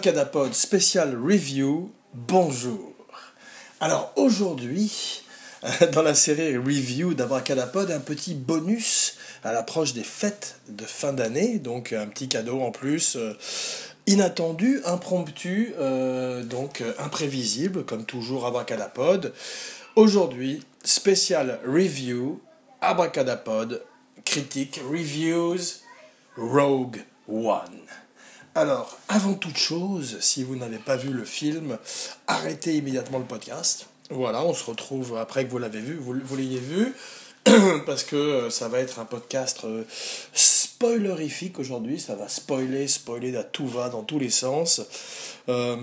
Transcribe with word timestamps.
Abracadapod 0.00 0.54
spécial 0.54 1.14
review, 1.14 1.92
bonjour. 2.14 2.94
Alors 3.80 4.14
aujourd'hui, 4.16 5.22
dans 5.92 6.00
la 6.00 6.14
série 6.14 6.56
review 6.56 7.12
d'Abracadapod, 7.12 7.90
un 7.90 8.00
petit 8.00 8.32
bonus 8.32 9.18
à 9.44 9.52
l'approche 9.52 9.92
des 9.92 10.02
fêtes 10.02 10.58
de 10.70 10.86
fin 10.86 11.12
d'année, 11.12 11.58
donc 11.58 11.92
un 11.92 12.06
petit 12.06 12.30
cadeau 12.30 12.62
en 12.62 12.70
plus. 12.70 13.16
euh, 13.16 13.34
Inattendu, 14.06 14.80
impromptu, 14.86 15.74
euh, 15.78 16.44
donc 16.44 16.80
euh, 16.80 16.94
imprévisible, 16.98 17.84
comme 17.84 18.06
toujours 18.06 18.46
Abracadapod. 18.46 19.34
Aujourd'hui, 19.96 20.62
spécial 20.82 21.60
review, 21.66 22.40
Abracadapod, 22.80 23.82
critique, 24.24 24.80
reviews, 24.90 25.58
Rogue 26.38 27.04
One. 27.28 27.82
Alors, 28.56 28.98
avant 29.08 29.34
toute 29.34 29.56
chose, 29.56 30.18
si 30.20 30.42
vous 30.42 30.56
n'avez 30.56 30.78
pas 30.78 30.96
vu 30.96 31.10
le 31.10 31.24
film, 31.24 31.78
arrêtez 32.26 32.74
immédiatement 32.74 33.20
le 33.20 33.24
podcast. 33.24 33.86
Voilà, 34.10 34.42
on 34.44 34.54
se 34.54 34.64
retrouve 34.64 35.16
après 35.16 35.44
que 35.44 35.50
vous 35.50 35.58
l'avez 35.58 35.78
vu, 35.78 35.94
vous, 35.94 36.36
l'ayez 36.36 36.58
vu, 36.58 36.92
parce 37.86 38.02
que 38.02 38.16
euh, 38.16 38.50
ça 38.50 38.66
va 38.66 38.80
être 38.80 38.98
un 38.98 39.04
podcast 39.04 39.60
euh, 39.64 39.84
spoilerifique 40.32 41.60
aujourd'hui. 41.60 42.00
Ça 42.00 42.16
va 42.16 42.28
spoiler, 42.28 42.88
spoiler 42.88 43.36
à 43.36 43.44
tout 43.44 43.68
va, 43.68 43.88
dans 43.88 44.02
tous 44.02 44.18
les 44.18 44.30
sens. 44.30 44.82
Euh, 45.48 45.76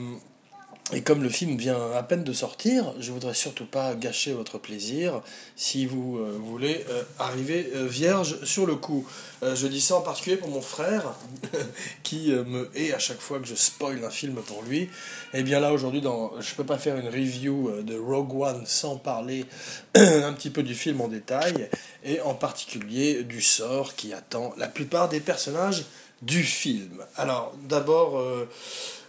et 0.93 1.01
comme 1.01 1.21
le 1.21 1.27
film 1.27 1.57
vient 1.57 1.91
à 1.97 2.01
peine 2.01 2.23
de 2.23 2.31
sortir, 2.31 2.93
je 2.97 3.11
voudrais 3.11 3.33
surtout 3.33 3.65
pas 3.65 3.93
gâcher 3.93 4.31
votre 4.31 4.57
plaisir 4.57 5.21
si 5.57 5.85
vous 5.85 6.17
euh, 6.17 6.39
voulez 6.41 6.85
euh, 6.89 7.03
arriver 7.19 7.69
euh, 7.75 7.85
vierge 7.85 8.41
sur 8.45 8.65
le 8.65 8.75
coup. 8.75 9.05
Je 9.41 9.67
dis 9.67 9.81
ça 9.81 9.97
en 9.97 10.01
particulier 10.01 10.37
pour 10.37 10.49
mon 10.49 10.61
frère 10.61 11.13
qui 12.03 12.31
me 12.31 12.71
hait 12.73 12.93
à 12.93 12.99
chaque 12.99 13.19
fois 13.19 13.39
que 13.39 13.45
je 13.45 13.53
spoil 13.53 14.03
un 14.03 14.09
film 14.09 14.35
pour 14.41 14.63
lui. 14.63 14.89
Et 15.33 15.43
bien 15.43 15.59
là 15.59 15.73
aujourd'hui, 15.73 16.01
dans, 16.01 16.31
je 16.39 16.55
peux 16.55 16.63
pas 16.63 16.79
faire 16.79 16.97
une 16.97 17.09
review 17.09 17.83
de 17.83 17.95
Rogue 17.99 18.33
One 18.33 18.63
sans 18.65 18.95
parler 18.95 19.45
un 19.95 20.33
petit 20.33 20.49
peu 20.49 20.63
du 20.63 20.73
film 20.73 21.01
en 21.01 21.07
détail 21.07 21.69
et 22.03 22.19
en 22.21 22.33
particulier 22.33 23.23
du 23.23 23.41
sort 23.43 23.93
qui 23.93 24.11
attend 24.11 24.55
la 24.57 24.67
plupart 24.67 25.07
des 25.07 25.19
personnages 25.19 25.85
du 26.23 26.41
film. 26.41 27.03
Alors 27.15 27.53
d'abord 27.69 28.19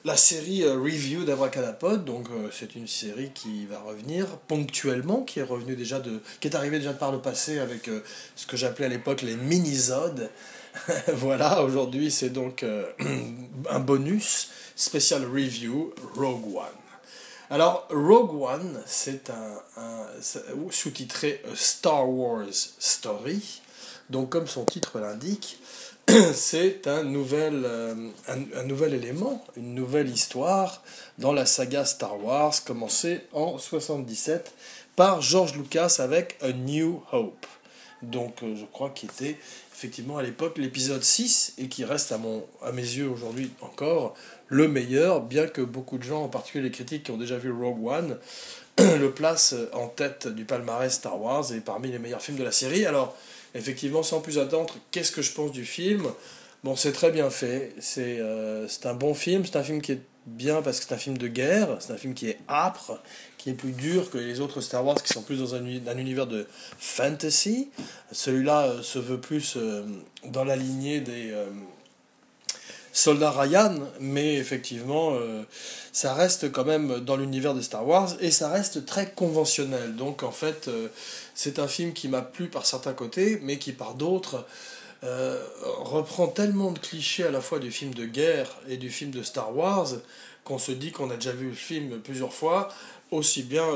la 0.08 0.16
série 0.16 0.62
euh, 0.62 0.72
Review 0.72 1.24
d'Abracadapod, 1.24 2.06
donc 2.06 2.28
euh, 2.30 2.48
c'est 2.50 2.74
une 2.74 2.88
série 2.88 3.30
qui 3.34 3.66
va 3.66 3.78
revenir 3.78 4.26
ponctuellement, 4.48 5.20
qui 5.20 5.38
est 5.38 5.76
déjà 5.76 6.00
de, 6.00 6.22
qui 6.40 6.48
est 6.48 6.56
arrivée 6.56 6.78
déjà 6.78 6.94
par 6.94 7.12
le 7.12 7.18
passé 7.18 7.58
avec 7.58 7.88
euh, 7.88 8.02
ce 8.34 8.46
que 8.46 8.56
j'appelais 8.56 8.86
à 8.86 8.88
l'époque 8.88 9.20
les 9.20 9.36
minisodes. 9.36 10.30
voilà, 11.12 11.62
aujourd'hui 11.62 12.10
c'est 12.10 12.30
donc 12.30 12.64
un 13.70 13.80
bonus 13.80 14.48
spécial 14.76 15.26
review 15.26 15.92
Rogue 16.16 16.56
One. 16.56 16.78
Alors, 17.50 17.86
Rogue 17.90 18.42
One, 18.42 18.80
c'est 18.86 19.30
un, 19.30 20.06
sous-titré 20.70 21.42
Star 21.54 22.08
Wars 22.08 22.46
Story. 22.78 23.60
Donc, 24.10 24.30
comme 24.30 24.46
son 24.46 24.64
titre 24.64 24.98
l'indique, 25.00 25.58
c'est 26.32 26.86
un 26.86 27.02
nouvel, 27.02 27.64
euh, 27.66 27.94
un, 28.28 28.64
nouvel 28.64 28.94
élément, 28.94 29.44
une 29.58 29.74
nouvelle 29.74 30.08
histoire 30.08 30.82
dans 31.18 31.32
la 31.32 31.44
saga 31.44 31.84
Star 31.84 32.24
Wars, 32.24 32.54
commencée 32.64 33.20
en 33.34 33.58
77 33.58 34.54
par 34.96 35.20
George 35.20 35.54
Lucas 35.54 35.96
avec 35.98 36.38
A 36.40 36.52
New 36.52 37.02
Hope. 37.12 37.46
Donc, 38.00 38.42
euh, 38.42 38.54
je 38.56 38.64
crois 38.64 38.88
qu'il 38.88 39.10
était 39.10 39.36
effectivement 39.74 40.16
à 40.16 40.22
l'époque 40.22 40.56
l'épisode 40.56 41.02
6 41.02 41.54
et 41.58 41.68
qui 41.68 41.84
reste 41.84 42.10
à, 42.10 42.16
mon, 42.16 42.46
à 42.62 42.72
mes 42.72 42.80
yeux 42.80 43.08
aujourd'hui 43.08 43.50
encore 43.60 44.14
le 44.46 44.66
meilleur, 44.66 45.20
bien 45.20 45.46
que 45.46 45.60
beaucoup 45.60 45.98
de 45.98 46.04
gens, 46.04 46.22
en 46.22 46.28
particulier 46.28 46.64
les 46.64 46.70
critiques 46.70 47.02
qui 47.02 47.10
ont 47.10 47.18
déjà 47.18 47.36
vu 47.36 47.52
Rogue 47.52 47.86
One, 47.86 48.18
le 48.78 49.10
placent 49.10 49.56
en 49.74 49.88
tête 49.88 50.26
du 50.26 50.46
palmarès 50.46 50.90
Star 50.90 51.20
Wars 51.20 51.52
et 51.52 51.60
parmi 51.60 51.92
les 51.92 51.98
meilleurs 51.98 52.22
films 52.22 52.38
de 52.38 52.44
la 52.44 52.52
série. 52.52 52.86
Alors, 52.86 53.14
effectivement, 53.54 54.02
sans 54.02 54.20
plus 54.20 54.38
attendre, 54.38 54.74
qu'est-ce 54.90 55.12
que 55.12 55.22
je 55.22 55.32
pense 55.32 55.52
du 55.52 55.64
film? 55.64 56.06
Bon, 56.64 56.74
c'est 56.74 56.92
très 56.92 57.10
bien 57.10 57.30
fait, 57.30 57.72
c'est 57.78 58.18
euh, 58.18 58.66
c'est 58.68 58.86
un 58.86 58.94
bon 58.94 59.14
film, 59.14 59.44
c'est 59.44 59.56
un 59.56 59.62
film 59.62 59.80
qui 59.80 59.92
est 59.92 60.00
bien 60.26 60.60
parce 60.60 60.80
que 60.80 60.86
c'est 60.86 60.94
un 60.94 60.98
film 60.98 61.16
de 61.16 61.28
guerre, 61.28 61.76
c'est 61.80 61.92
un 61.92 61.96
film 61.96 62.14
qui 62.14 62.28
est 62.28 62.38
âpre, 62.48 63.00
qui 63.38 63.50
est 63.50 63.54
plus 63.54 63.72
dur 63.72 64.10
que 64.10 64.18
les 64.18 64.40
autres 64.40 64.60
Star 64.60 64.84
Wars 64.84 65.00
qui 65.02 65.12
sont 65.12 65.22
plus 65.22 65.38
dans 65.38 65.54
un 65.54 65.64
univers 65.64 66.26
de 66.26 66.46
fantasy. 66.78 67.70
Celui-là 68.12 68.66
euh, 68.66 68.82
se 68.82 68.98
veut 68.98 69.20
plus 69.20 69.56
euh, 69.56 69.84
dans 70.26 70.44
la 70.44 70.56
lignée 70.56 71.00
des 71.00 71.32
soldats 72.98 73.30
Ryan, 73.30 73.74
mais 74.00 74.34
effectivement, 74.34 75.12
euh, 75.14 75.44
ça 75.92 76.14
reste 76.14 76.50
quand 76.50 76.64
même 76.64 76.98
dans 77.00 77.16
l'univers 77.16 77.54
de 77.54 77.60
Star 77.60 77.86
Wars 77.86 78.10
et 78.20 78.32
ça 78.32 78.48
reste 78.48 78.86
très 78.86 79.10
conventionnel. 79.10 79.94
Donc 79.94 80.24
en 80.24 80.32
fait, 80.32 80.66
euh, 80.66 80.88
c'est 81.34 81.60
un 81.60 81.68
film 81.68 81.92
qui 81.92 82.08
m'a 82.08 82.22
plu 82.22 82.48
par 82.48 82.66
certains 82.66 82.94
côtés, 82.94 83.38
mais 83.42 83.58
qui 83.58 83.72
par 83.72 83.94
d'autres 83.94 84.44
euh, 85.04 85.40
reprend 85.78 86.26
tellement 86.26 86.72
de 86.72 86.78
clichés 86.80 87.22
à 87.22 87.30
la 87.30 87.40
fois 87.40 87.60
du 87.60 87.70
film 87.70 87.94
de 87.94 88.04
guerre 88.04 88.50
et 88.68 88.76
du 88.76 88.90
film 88.90 89.12
de 89.12 89.22
Star 89.22 89.56
Wars 89.56 89.88
qu'on 90.42 90.58
se 90.58 90.72
dit 90.72 90.90
qu'on 90.90 91.10
a 91.10 91.14
déjà 91.14 91.32
vu 91.32 91.50
le 91.50 91.54
film 91.54 92.00
plusieurs 92.00 92.32
fois, 92.32 92.68
aussi 93.10 93.42
bien 93.42 93.66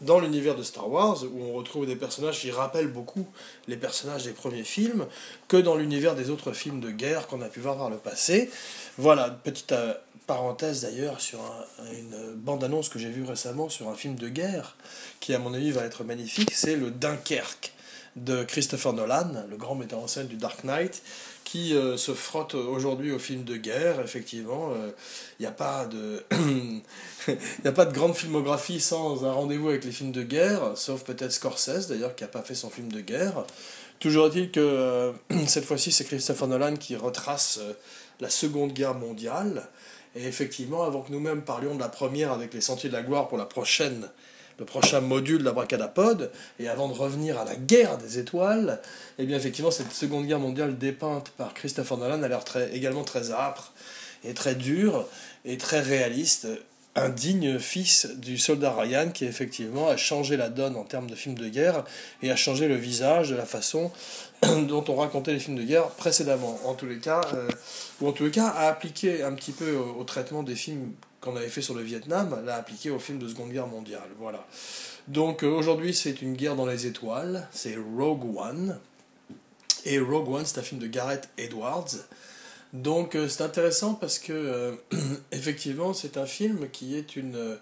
dans 0.00 0.18
l'univers 0.20 0.54
de 0.56 0.62
Star 0.62 0.88
Wars, 0.90 1.22
où 1.24 1.42
on 1.42 1.52
retrouve 1.52 1.86
des 1.86 1.96
personnages 1.96 2.40
qui 2.40 2.50
rappellent 2.50 2.90
beaucoup 2.92 3.26
les 3.68 3.76
personnages 3.76 4.24
des 4.24 4.32
premiers 4.32 4.64
films, 4.64 5.06
que 5.48 5.56
dans 5.56 5.76
l'univers 5.76 6.14
des 6.14 6.30
autres 6.30 6.52
films 6.52 6.80
de 6.80 6.90
guerre 6.90 7.26
qu'on 7.26 7.40
a 7.42 7.48
pu 7.48 7.60
voir 7.60 7.76
par 7.76 7.90
le 7.90 7.96
passé. 7.96 8.50
Voilà, 8.98 9.30
petite 9.30 9.72
euh, 9.72 9.92
parenthèse 10.26 10.82
d'ailleurs 10.82 11.20
sur 11.20 11.40
un- 11.40 11.92
une 11.92 12.34
bande-annonce 12.34 12.88
que 12.88 12.98
j'ai 12.98 13.10
vue 13.10 13.24
récemment 13.24 13.68
sur 13.68 13.88
un 13.88 13.94
film 13.94 14.14
de 14.14 14.28
guerre, 14.28 14.76
qui 15.20 15.34
à 15.34 15.38
mon 15.38 15.52
avis 15.54 15.70
va 15.70 15.82
être 15.84 16.04
magnifique, 16.04 16.50
c'est 16.54 16.76
le 16.76 16.90
Dunkerque 16.90 17.72
de 18.16 18.42
Christopher 18.42 18.92
Nolan, 18.92 19.44
le 19.48 19.56
grand 19.56 19.74
metteur 19.76 20.00
en 20.00 20.08
scène 20.08 20.26
du 20.26 20.36
Dark 20.36 20.64
Knight, 20.64 21.02
qui 21.50 21.74
euh, 21.74 21.96
se 21.96 22.12
frotte 22.12 22.54
aujourd'hui 22.54 23.10
au 23.10 23.18
film 23.18 23.42
de 23.42 23.56
guerre. 23.56 24.00
Effectivement, 24.00 24.72
il 25.38 25.42
n'y 25.42 25.46
a 25.46 25.50
pas 25.50 25.86
de 25.86 26.22
il 27.28 27.66
a 27.66 27.72
pas 27.72 27.86
de 27.86 27.92
grande 27.92 28.14
filmographie 28.14 28.78
sans 28.78 29.24
un 29.24 29.32
rendez-vous 29.32 29.70
avec 29.70 29.84
les 29.84 29.90
films 29.90 30.12
de 30.12 30.22
guerre, 30.22 30.76
sauf 30.76 31.02
peut-être 31.02 31.32
Scorsese 31.32 31.88
d'ailleurs 31.88 32.14
qui 32.14 32.22
n'a 32.22 32.28
pas 32.28 32.42
fait 32.42 32.54
son 32.54 32.70
film 32.70 32.92
de 32.92 33.00
guerre. 33.00 33.44
Toujours 33.98 34.28
est-il 34.28 34.52
que 34.52 34.60
euh, 34.60 35.12
cette 35.46 35.64
fois-ci 35.64 35.90
c'est 35.90 36.04
Christopher 36.04 36.46
Nolan 36.46 36.76
qui 36.76 36.94
retrace 36.94 37.58
euh, 37.60 37.72
la 38.20 38.30
Seconde 38.30 38.72
Guerre 38.72 38.94
mondiale. 38.94 39.68
Et 40.14 40.26
effectivement, 40.26 40.84
avant 40.84 41.02
que 41.02 41.10
nous-mêmes 41.10 41.42
parlions 41.42 41.74
de 41.74 41.80
la 41.80 41.88
première 41.88 42.32
avec 42.32 42.54
les 42.54 42.60
Sentiers 42.60 42.90
de 42.90 42.94
la 42.94 43.02
Gloire 43.02 43.28
pour 43.28 43.38
la 43.38 43.46
prochaine, 43.46 44.08
le 44.60 44.66
prochain 44.66 45.00
module 45.00 45.42
d'Abracadapod, 45.42 46.30
et 46.60 46.68
avant 46.68 46.88
de 46.88 46.92
revenir 46.92 47.38
à 47.38 47.46
la 47.46 47.56
guerre 47.56 47.96
des 47.96 48.18
étoiles, 48.18 48.78
eh 49.18 49.24
bien 49.24 49.38
effectivement 49.38 49.70
cette 49.70 49.90
Seconde 49.90 50.26
Guerre 50.26 50.38
mondiale 50.38 50.76
dépeinte 50.76 51.30
par 51.30 51.54
Christopher 51.54 51.96
Nolan 51.96 52.22
a 52.22 52.28
l'air 52.28 52.44
très, 52.44 52.70
également 52.76 53.02
très 53.02 53.32
âpre 53.32 53.72
et 54.22 54.34
très 54.34 54.54
dure 54.54 55.08
et 55.46 55.56
très 55.56 55.80
réaliste 55.80 56.46
un 56.94 57.08
digne 57.08 57.58
fils 57.58 58.06
du 58.16 58.36
soldat 58.36 58.74
Ryan 58.74 59.10
qui 59.10 59.24
effectivement 59.24 59.88
a 59.88 59.96
changé 59.96 60.36
la 60.36 60.50
donne 60.50 60.76
en 60.76 60.84
termes 60.84 61.08
de 61.08 61.14
films 61.14 61.38
de 61.38 61.48
guerre 61.48 61.84
et 62.20 62.30
a 62.30 62.36
changé 62.36 62.68
le 62.68 62.74
visage 62.74 63.30
de 63.30 63.36
la 63.36 63.46
façon 63.46 63.90
dont 64.42 64.84
on 64.88 64.96
racontait 64.96 65.32
les 65.32 65.38
films 65.38 65.56
de 65.56 65.62
guerre 65.62 65.88
précédemment. 65.88 66.58
En 66.66 66.74
tous 66.74 66.86
les 66.86 66.98
cas, 66.98 67.22
euh, 67.32 67.48
ou 68.02 68.08
en 68.08 68.12
tous 68.12 68.24
les 68.24 68.30
cas, 68.30 68.48
a 68.48 68.68
appliqué 68.68 69.22
un 69.22 69.32
petit 69.32 69.52
peu 69.52 69.74
au, 69.74 70.00
au 70.00 70.04
traitement 70.04 70.42
des 70.42 70.56
films 70.56 70.92
qu'on 71.20 71.36
avait 71.36 71.48
fait 71.48 71.62
sur 71.62 71.74
le 71.74 71.82
Vietnam, 71.82 72.42
l'a 72.44 72.56
appliqué 72.56 72.90
aux 72.90 72.98
films 72.98 73.18
de 73.18 73.28
Seconde 73.28 73.52
Guerre 73.52 73.66
mondiale. 73.66 74.08
Voilà. 74.18 74.46
Donc 75.08 75.42
euh, 75.42 75.48
aujourd'hui, 75.48 75.94
c'est 75.94 76.22
une 76.22 76.34
guerre 76.34 76.56
dans 76.56 76.66
les 76.66 76.86
étoiles, 76.86 77.48
c'est 77.52 77.76
Rogue 77.96 78.36
One. 78.36 78.78
Et 79.84 79.98
Rogue 79.98 80.28
One, 80.28 80.44
c'est 80.44 80.58
un 80.58 80.62
film 80.62 80.80
de 80.80 80.86
Gareth 80.86 81.28
Edwards. 81.36 81.96
Donc 82.72 83.16
euh, 83.16 83.28
c'est 83.28 83.42
intéressant 83.42 83.94
parce 83.94 84.18
que 84.18 84.32
euh, 84.32 84.72
effectivement 85.32 85.92
c'est 85.92 86.16
un 86.16 86.26
film 86.26 86.68
qui 86.70 86.96
est 86.96 87.16
une 87.16 87.58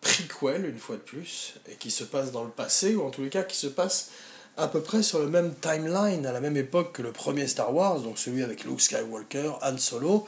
prequel 0.00 0.64
une 0.66 0.78
fois 0.78 0.94
de 0.94 1.00
plus 1.00 1.54
et 1.68 1.74
qui 1.74 1.90
se 1.90 2.04
passe 2.04 2.30
dans 2.30 2.44
le 2.44 2.50
passé 2.50 2.94
ou 2.94 3.04
en 3.04 3.10
tous 3.10 3.22
les 3.22 3.30
cas 3.30 3.42
qui 3.42 3.56
se 3.56 3.66
passe 3.66 4.10
à 4.56 4.68
peu 4.68 4.80
près 4.80 5.02
sur 5.02 5.18
le 5.18 5.26
même 5.26 5.52
timeline 5.60 6.24
à 6.24 6.30
la 6.30 6.40
même 6.40 6.56
époque 6.56 6.92
que 6.92 7.02
le 7.02 7.10
premier 7.10 7.48
Star 7.48 7.74
Wars 7.74 7.98
donc 7.98 8.16
celui 8.16 8.44
avec 8.44 8.62
Luke 8.62 8.80
Skywalker, 8.80 9.54
Han 9.60 9.76
Solo, 9.78 10.24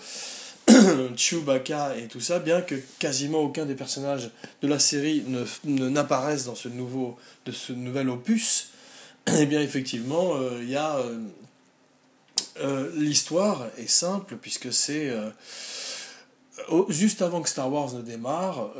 Chewbacca 1.17 1.97
et 1.97 2.07
tout 2.07 2.21
ça 2.21 2.39
bien 2.39 2.61
que 2.63 2.75
quasiment 2.99 3.41
aucun 3.41 3.67
des 3.67 3.75
personnages 3.75 4.31
de 4.63 4.69
la 4.69 4.79
série 4.79 5.25
ne, 5.27 5.89
n'apparaissent 5.89 6.45
dans 6.45 6.55
ce 6.55 6.69
nouveau 6.69 7.17
de 7.47 7.53
ce 7.53 7.73
nouvel 7.73 8.09
opus 8.09 8.71
et 9.39 9.47
bien 9.47 9.61
effectivement 9.61 10.35
euh, 10.35 10.59
il 10.63 10.71
y 10.71 10.77
a 10.77 10.97
euh, 10.97 11.19
euh, 12.61 12.91
l'histoire 12.95 13.67
est 13.79 13.89
simple 13.89 14.37
puisque 14.37 14.73
c'est 14.73 15.11
juste 16.89 17.23
avant 17.23 17.41
que 17.41 17.49
Star 17.49 17.73
Wars 17.73 17.95
ne 17.95 18.03
démarre, 18.03 18.71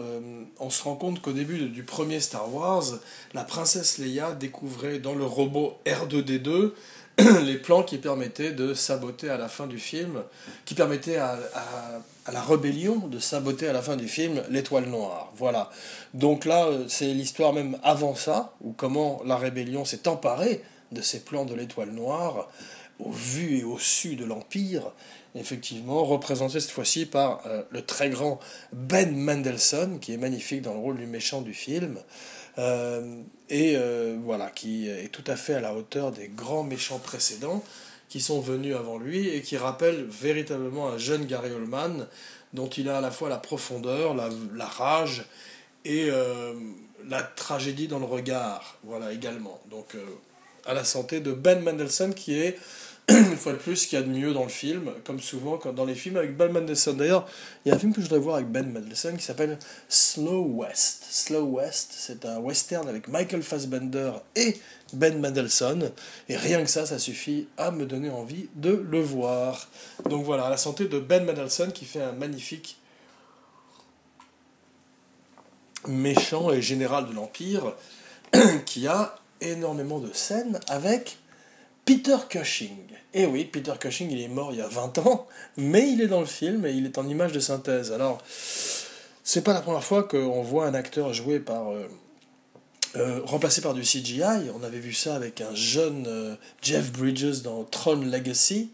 on 0.59 0.69
se 0.69 0.83
rend 0.83 0.97
compte 0.97 1.23
qu'au 1.23 1.33
début 1.33 1.71
du 1.71 1.83
premier 1.83 2.21
Star 2.21 2.53
Wars, 2.55 2.85
la 3.33 3.43
princesse 3.43 3.97
Leia 3.99 4.33
découvrait 4.33 4.99
dans 4.99 5.15
le 5.15 5.25
robot 5.25 5.79
R2D2 5.87 6.73
les 7.45 7.57
plans 7.57 7.83
qui 7.83 7.99
permettaient 7.99 8.53
de 8.53 8.75
saboter 8.75 9.31
à 9.31 9.37
la 9.37 9.49
fin 9.49 9.67
du 9.67 9.79
film, 9.79 10.23
qui 10.65 10.75
permettaient 10.75 11.17
à, 11.17 11.39
la 12.33 12.43
rébellion 12.43 13.09
de 13.09 13.19
saboter 13.19 13.69
à 13.69 13.73
la 13.73 13.83
fin 13.83 13.97
du 13.97 14.09
film 14.09 14.43
l'étoile 14.51 14.87
noire. 14.87 15.33
Voilà. 15.37 15.71
Donc 16.15 16.45
là, 16.45 16.69
c'est 16.89 17.13
l'histoire 17.13 17.53
même 17.53 17.79
avant 17.83 18.15
ça, 18.15 18.55
ou 18.61 18.73
comment 18.73 19.21
la 19.25 19.37
rébellion 19.37 19.85
s'est 19.85 20.09
emparée 20.09 20.63
de 20.93 21.03
ces 21.03 21.21
plans 21.21 21.45
de 21.45 21.55
l'étoile 21.55 21.91
noire, 21.91 22.49
au 22.99 23.11
vu 23.11 23.59
et 23.59 23.65
au 23.65 23.79
su 23.79 24.17
de 24.17 24.25
l'Empire, 24.25 24.93
effectivement, 25.35 26.05
représenté 26.05 26.61
cette 26.61 26.71
fois-ci 26.71 27.07
par 27.07 27.41
euh, 27.47 27.63
le 27.71 27.83
très 27.83 28.11
grand 28.11 28.41
Ben 28.73 29.17
Mendelssohn, 29.17 29.99
qui 30.01 30.13
est 30.13 30.19
magnifique 30.19 30.63
dans 30.63 30.75
le 30.75 30.81
rôle 30.81 30.99
du 30.99 31.07
méchant 31.07 31.41
du 31.41 31.55
film. 31.55 31.99
Euh, 32.59 33.23
et 33.49 33.75
euh, 33.77 34.17
voilà, 34.23 34.51
qui 34.51 34.89
est 34.89 35.09
tout 35.13 35.25
à 35.27 35.37
fait 35.37 35.55
à 35.55 35.61
la 35.61 35.75
hauteur 35.75 36.13
des 36.13 36.29
grands 36.29 36.65
méchants 36.65 36.99
précédents 36.99 37.65
qui 38.09 38.21
sont 38.21 38.41
venus 38.41 38.75
avant 38.75 38.99
lui 38.99 39.29
et 39.29 39.41
qui 39.41 39.57
rappellent 39.57 40.05
véritablement 40.05 40.89
un 40.89 40.99
jeune 40.99 41.27
Gary 41.27 41.53
Oldman 41.53 42.07
dont 42.53 42.69
il 42.69 42.89
a 42.89 42.99
à 42.99 43.01
la 43.01 43.13
fois 43.13 43.29
la 43.29 43.39
profondeur, 43.39 44.15
la, 44.15 44.67
rage 44.67 45.25
et 45.85 46.09
euh, 46.11 46.53
la 47.09 47.23
tragédie 47.23 47.87
dans 47.87 48.01
le 48.01 48.07
regard, 48.07 48.79
voilà 48.83 49.13
également. 49.13 49.61
Donc 49.71 49.97
à 50.67 50.75
la 50.75 50.85
santé 50.85 51.21
de 51.21 51.33
Ben 51.33 51.63
Mendelssohn 51.63 52.13
qui 52.13 52.35
est 52.35 52.59
une 53.11 53.37
fois 53.37 53.53
de 53.53 53.59
plus, 53.59 53.77
ce 53.77 53.87
qu'il 53.89 53.99
y 53.99 54.03
a 54.03 54.05
de 54.05 54.11
mieux 54.11 54.33
dans 54.33 54.45
le 54.45 54.49
film, 54.49 54.93
comme 55.05 55.21
souvent 55.21 55.59
dans 55.75 55.85
les 55.85 55.95
films 55.95 56.17
avec 56.17 56.37
Ben 56.37 56.53
Mendelsohn. 56.53 56.97
D'ailleurs, 56.97 57.27
il 57.65 57.69
y 57.69 57.73
a 57.73 57.75
un 57.75 57.79
film 57.79 57.93
que 57.93 58.01
je 58.01 58.07
voudrais 58.07 58.21
voir 58.21 58.37
avec 58.37 58.49
Ben 58.49 58.71
Mendelsohn 58.71 59.17
qui 59.17 59.25
s'appelle 59.25 59.59
Slow 59.89 60.45
West. 60.45 61.05
Slow 61.11 61.45
West, 61.45 61.93
c'est 61.93 62.25
un 62.25 62.39
western 62.39 62.89
avec 62.89 63.09
Michael 63.09 63.43
Fassbender 63.43 64.13
et 64.37 64.57
Ben 64.93 65.19
Mendelsohn. 65.19 65.91
Et 66.29 66.37
rien 66.37 66.63
que 66.63 66.71
ça, 66.71 66.87
ça 66.87 66.99
suffit 66.99 67.49
à 67.57 67.71
me 67.71 67.87
donner 67.87 68.11
envie 68.11 68.49
de 68.55 68.71
le 68.71 69.01
voir. 69.01 69.69
Donc 70.09 70.25
voilà, 70.25 70.49
la 70.49 70.57
santé 70.57 70.87
de 70.87 70.99
Ben 70.99 71.25
Mendelsohn 71.25 71.73
qui 71.73 71.85
fait 71.85 72.03
un 72.03 72.13
magnifique 72.13 72.79
méchant 75.89 76.51
et 76.53 76.61
général 76.61 77.09
de 77.09 77.15
l'Empire 77.15 77.75
qui 78.67 78.87
a 78.87 79.15
énormément 79.41 79.99
de 79.99 80.13
scènes 80.13 80.61
avec 80.69 81.20
Peter 81.91 82.19
Cushing. 82.29 82.87
Eh 83.15 83.27
oui, 83.27 83.45
Peter 83.47 83.73
Cushing, 83.77 84.13
il 84.13 84.23
est 84.23 84.29
mort 84.29 84.53
il 84.53 84.59
y 84.59 84.63
a 84.63 84.69
20 84.69 84.99
ans, 84.99 85.27
mais 85.57 85.91
il 85.91 86.01
est 86.01 86.07
dans 86.07 86.21
le 86.21 86.27
film 86.27 86.65
et 86.65 86.71
il 86.71 86.87
est 86.87 86.99
en 86.99 87.09
image 87.09 87.33
de 87.33 87.41
synthèse. 87.41 87.91
Alors, 87.91 88.23
c'est 89.25 89.43
pas 89.43 89.53
la 89.53 89.61
première 89.61 89.83
fois 89.83 90.05
qu'on 90.05 90.41
voit 90.41 90.69
un 90.69 90.75
acteur 90.75 91.13
joué 91.13 91.41
par. 91.41 91.73
Euh, 91.73 91.89
euh, 92.95 93.21
remplacé 93.25 93.61
par 93.61 93.75
du 93.75 93.83
CGI. 93.83 94.51
On 94.55 94.63
avait 94.63 94.79
vu 94.79 94.93
ça 94.93 95.17
avec 95.17 95.41
un 95.41 95.53
jeune 95.53 96.07
euh, 96.07 96.37
Jeff 96.63 96.93
Bridges 96.93 97.43
dans 97.43 97.65
Tron 97.65 97.97
Legacy. 97.97 98.71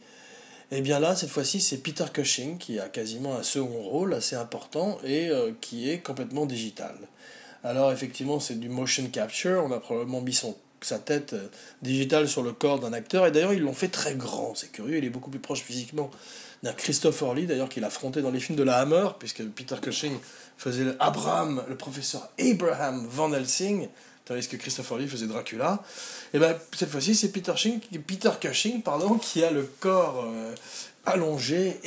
Et 0.71 0.79
eh 0.79 0.81
bien 0.83 1.01
là, 1.01 1.17
cette 1.17 1.31
fois-ci, 1.31 1.63
c'est 1.63 1.79
Peter 1.79 2.05
Cushing 2.13 2.59
qui 2.59 2.79
a 2.79 2.91
quasiment 2.91 3.35
un 3.37 3.43
second 3.43 3.83
rôle 3.83 4.13
assez 4.13 4.37
important 4.37 4.99
et 5.05 5.31
qui 5.63 5.89
est 5.89 6.01
complètement 6.01 6.45
digital. 6.45 6.95
Alors 7.65 7.93
effectivement, 7.93 8.41
c'est 8.41 8.61
du 8.61 8.69
motion 8.69 9.07
capture. 9.07 9.63
On 9.65 9.73
a 9.73 9.81
probablement 9.81 10.21
mis 10.21 10.35
son 10.35 10.55
sa 10.81 10.99
tête 10.99 11.33
euh, 11.33 11.49
digitale 11.83 12.29
sur 12.29 12.43
le 12.43 12.53
corps 12.53 12.79
d'un 12.79 12.93
acteur. 12.93 13.27
Et 13.27 13.31
d'ailleurs, 13.31 13.53
ils 13.53 13.63
l'ont 13.63 13.73
fait 13.73 13.89
très 13.89 14.15
grand, 14.15 14.55
c'est 14.55 14.71
curieux. 14.71 14.99
Il 14.99 15.05
est 15.05 15.11
beaucoup 15.11 15.31
plus 15.31 15.41
proche 15.41 15.63
physiquement 15.63 16.11
d'un 16.63 16.73
Christopher 16.73 17.35
Lee, 17.35 17.47
d'ailleurs, 17.47 17.69
qu'il 17.69 17.85
affrontait 17.85 18.23
dans 18.23 18.31
les 18.31 18.41
films 18.41 18.59
de 18.59 18.63
la 18.63 18.79
Hammer, 18.79 19.09
puisque 19.19 19.45
Peter 19.45 19.77
Cushing 19.81 20.17
faisait 20.57 20.87
Abraham, 21.01 21.63
le 21.69 21.77
professeur 21.77 22.31
Abraham 22.41 23.07
Van 23.09 23.33
Helsing, 23.33 23.89
tandis 24.25 24.49
que 24.49 24.57
Christopher 24.57 24.99
Lee 24.99 25.09
faisait 25.09 25.27
Dracula. 25.27 25.83
Et 26.35 26.39
bien, 26.39 26.57
cette 26.75 26.91
fois-ci, 26.91 27.15
c'est 27.15 27.31
Peter, 27.31 27.53
Peter 28.07 28.31
Cushing 28.41 28.83
pardon, 28.83 29.19
qui 29.19 29.45
a 29.45 29.51
le 29.51 29.63
corps 29.81 30.25
euh, 30.27 30.55
allongé, 31.05 31.79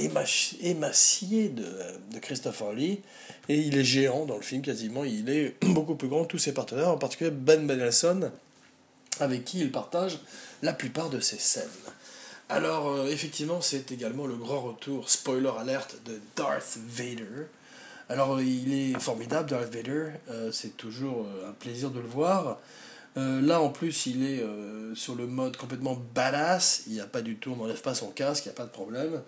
émacié 0.61 1.49
de, 1.49 1.67
de 2.13 2.19
Christopher 2.19 2.73
Lee. 2.73 3.01
Et 3.49 3.57
il 3.57 3.77
est 3.77 3.83
géant 3.83 4.25
dans 4.25 4.35
le 4.35 4.41
film, 4.41 4.61
quasiment. 4.61 5.03
Il 5.03 5.29
est 5.29 5.55
beaucoup 5.65 5.95
plus 5.95 6.07
grand 6.07 6.23
que 6.23 6.29
tous 6.29 6.37
ses 6.37 6.53
partenaires, 6.53 6.89
en 6.89 6.97
particulier 6.97 7.31
Ben 7.31 7.65
Mendelsohn, 7.65 8.31
avec 9.21 9.45
qui 9.45 9.59
il 9.59 9.71
partage 9.71 10.19
la 10.61 10.73
plupart 10.73 11.09
de 11.09 11.19
ses 11.19 11.37
scènes. 11.37 11.67
Alors, 12.51 12.89
euh, 12.89 13.07
effectivement, 13.07 13.61
c'est 13.61 13.91
également 13.91 14.25
le 14.25 14.35
grand 14.35 14.61
retour, 14.61 15.07
spoiler 15.09 15.51
alerte, 15.59 15.97
de 16.05 16.19
Darth 16.35 16.79
Vader. 16.87 17.47
Alors, 18.09 18.41
il 18.41 18.73
est 18.73 18.99
formidable, 18.99 19.51
Darth 19.51 19.71
Vader, 19.71 20.07
euh, 20.31 20.51
c'est 20.51 20.75
toujours 20.75 21.27
euh, 21.27 21.49
un 21.49 21.53
plaisir 21.53 21.91
de 21.91 21.99
le 21.99 22.07
voir. 22.07 22.59
là, 23.15 23.61
en 23.61 23.69
plus, 23.69 24.05
il 24.05 24.23
est 24.23 24.41
sur 24.95 25.13
le 25.13 25.27
mode 25.27 25.57
complètement 25.57 25.97
badass, 26.15 26.83
il 26.87 26.93
n'y 26.93 27.01
a 27.01 27.05
pas 27.05 27.21
du 27.21 27.35
tout, 27.35 27.51
on 27.51 27.57
n'enlève 27.57 27.81
pas 27.81 27.93
son 27.93 28.11
casque, 28.11 28.45
il 28.45 28.47
n'y 28.47 28.53
a 28.53 28.55
pas 28.55 28.63
de 28.63 28.71
problème. 28.71 29.21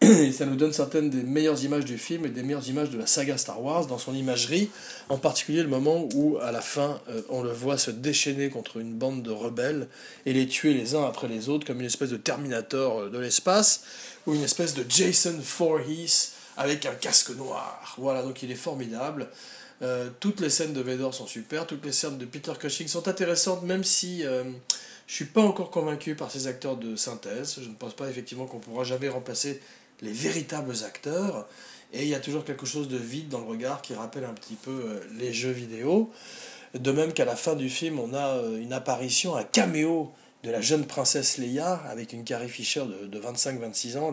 Et 0.00 0.32
ça 0.32 0.44
nous 0.44 0.56
donne 0.56 0.72
certaines 0.72 1.08
des 1.08 1.22
meilleures 1.22 1.62
images 1.64 1.84
du 1.84 1.98
film 1.98 2.26
et 2.26 2.28
des 2.28 2.42
meilleures 2.42 2.68
images 2.68 2.90
de 2.90 2.98
la 2.98 3.06
saga 3.06 3.38
Star 3.38 3.62
Wars 3.62 3.86
dans 3.86 3.98
son 3.98 4.14
imagerie, 4.14 4.70
en 5.08 5.18
particulier 5.18 5.62
le 5.62 5.68
moment 5.68 6.08
où, 6.14 6.36
à 6.38 6.52
la 6.52 6.60
fin, 6.60 7.00
euh, 7.08 7.22
on 7.28 7.42
le 7.42 7.52
voit 7.52 7.78
se 7.78 7.90
déchaîner 7.90 8.50
contre 8.50 8.78
une 8.78 8.94
bande 8.94 9.22
de 9.22 9.30
rebelles 9.30 9.88
et 10.26 10.32
les 10.32 10.46
tuer 10.46 10.74
les 10.74 10.94
uns 10.94 11.04
après 11.04 11.28
les 11.28 11.48
autres 11.48 11.66
comme 11.66 11.80
une 11.80 11.86
espèce 11.86 12.10
de 12.10 12.16
Terminator 12.16 13.00
euh, 13.00 13.10
de 13.10 13.18
l'espace 13.18 13.84
ou 14.26 14.34
une 14.34 14.42
espèce 14.42 14.74
de 14.74 14.84
Jason 14.88 15.36
Voorhees 15.58 16.32
avec 16.56 16.86
un 16.86 16.94
casque 16.94 17.30
noir. 17.30 17.94
Voilà, 17.98 18.22
donc 18.22 18.42
il 18.42 18.50
est 18.50 18.56
formidable. 18.56 19.28
Euh, 19.82 20.08
toutes 20.20 20.40
les 20.40 20.50
scènes 20.50 20.72
de 20.72 20.80
Vader 20.80 21.10
sont 21.12 21.26
super, 21.26 21.66
toutes 21.66 21.84
les 21.84 21.92
scènes 21.92 22.18
de 22.18 22.24
Peter 22.24 22.52
Cushing 22.58 22.88
sont 22.88 23.08
intéressantes, 23.08 23.62
même 23.62 23.84
si 23.84 24.22
je 24.22 24.42
je 25.06 25.16
suis 25.16 25.26
pas 25.26 25.42
encore 25.42 25.70
convaincu 25.70 26.14
par 26.14 26.30
ces 26.30 26.46
acteurs 26.46 26.78
de 26.78 26.96
synthèse. 26.96 27.58
Je 27.60 27.68
ne 27.68 27.74
pense 27.74 27.92
pas 27.92 28.08
effectivement 28.08 28.46
qu'on 28.46 28.58
pourra 28.58 28.84
jamais 28.84 29.10
remplacer 29.10 29.60
les 30.04 30.12
véritables 30.12 30.74
acteurs. 30.86 31.46
Et 31.92 32.02
il 32.02 32.08
y 32.08 32.14
a 32.14 32.20
toujours 32.20 32.44
quelque 32.44 32.66
chose 32.66 32.88
de 32.88 32.96
vide 32.96 33.28
dans 33.28 33.38
le 33.38 33.46
regard 33.46 33.82
qui 33.82 33.94
rappelle 33.94 34.24
un 34.24 34.34
petit 34.34 34.54
peu 34.54 34.70
euh, 34.70 35.00
les 35.18 35.32
jeux 35.32 35.52
vidéo. 35.52 36.10
De 36.74 36.90
même 36.90 37.12
qu'à 37.12 37.24
la 37.24 37.36
fin 37.36 37.54
du 37.54 37.70
film, 37.70 38.00
on 38.00 38.12
a 38.14 38.36
euh, 38.38 38.60
une 38.60 38.72
apparition, 38.72 39.36
un 39.36 39.44
caméo 39.44 40.12
de 40.44 40.50
la 40.50 40.60
jeune 40.60 40.84
princesse 40.84 41.38
Leia 41.38 41.80
avec 41.88 42.12
une 42.12 42.22
Carrie 42.22 42.50
Fisher 42.50 42.82
de, 42.82 43.06
de 43.06 43.20
25-26 43.20 43.96
ans, 43.96 44.12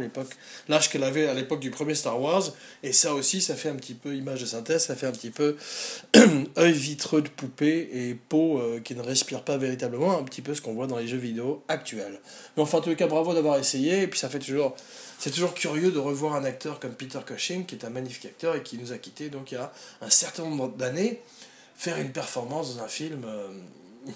l'âge 0.70 0.90
qu'elle 0.90 1.04
avait 1.04 1.28
à 1.28 1.34
l'époque 1.34 1.60
du 1.60 1.72
premier 1.72 1.94
Star 1.94 2.20
Wars. 2.22 2.44
Et 2.84 2.94
ça 2.94 3.14
aussi, 3.14 3.42
ça 3.42 3.56
fait 3.56 3.68
un 3.68 3.76
petit 3.76 3.94
peu 3.94 4.16
image 4.16 4.42
de 4.42 4.46
synthèse, 4.46 4.86
ça 4.86 4.96
fait 4.96 5.08
un 5.08 5.12
petit 5.12 5.30
peu 5.30 5.58
œil 6.58 6.72
vitreux 6.72 7.22
de 7.22 7.28
poupée 7.28 7.90
et 7.92 8.16
peau 8.16 8.60
euh, 8.60 8.80
qui 8.80 8.96
ne 8.96 9.02
respire 9.02 9.44
pas 9.44 9.58
véritablement, 9.58 10.18
un 10.18 10.24
petit 10.24 10.42
peu 10.42 10.56
ce 10.56 10.62
qu'on 10.62 10.74
voit 10.74 10.88
dans 10.88 10.98
les 10.98 11.08
jeux 11.08 11.18
vidéo 11.18 11.64
actuels. 11.68 12.22
Mais 12.56 12.64
enfin, 12.64 12.78
en 12.78 12.82
tout 12.82 12.96
cas, 12.96 13.08
bravo 13.08 13.34
d'avoir 13.34 13.60
essayé. 13.60 14.04
Et 14.04 14.08
puis 14.08 14.20
ça 14.20 14.30
fait 14.30 14.40
toujours 14.40 14.76
c'est 15.22 15.30
toujours 15.30 15.54
curieux 15.54 15.92
de 15.92 16.00
revoir 16.00 16.34
un 16.34 16.44
acteur 16.44 16.80
comme 16.80 16.94
Peter 16.94 17.20
Cushing, 17.24 17.68
qui 17.68 17.76
est 17.76 17.86
un 17.86 17.92
magnifique 17.92 18.26
acteur 18.26 18.56
et 18.56 18.64
qui 18.64 18.80
nous 18.80 18.92
a 18.92 18.98
quittés 18.98 19.30
donc 19.30 19.52
il 19.52 19.56
y 19.56 19.58
a 19.58 19.72
un 20.02 20.10
certain 20.10 20.42
nombre 20.42 20.70
d'années, 20.70 21.22
faire 21.76 22.00
une 22.00 22.12
performance 22.12 22.76
dans 22.76 22.84
un 22.84 22.88
film 22.88 23.24
euh, 23.28 23.48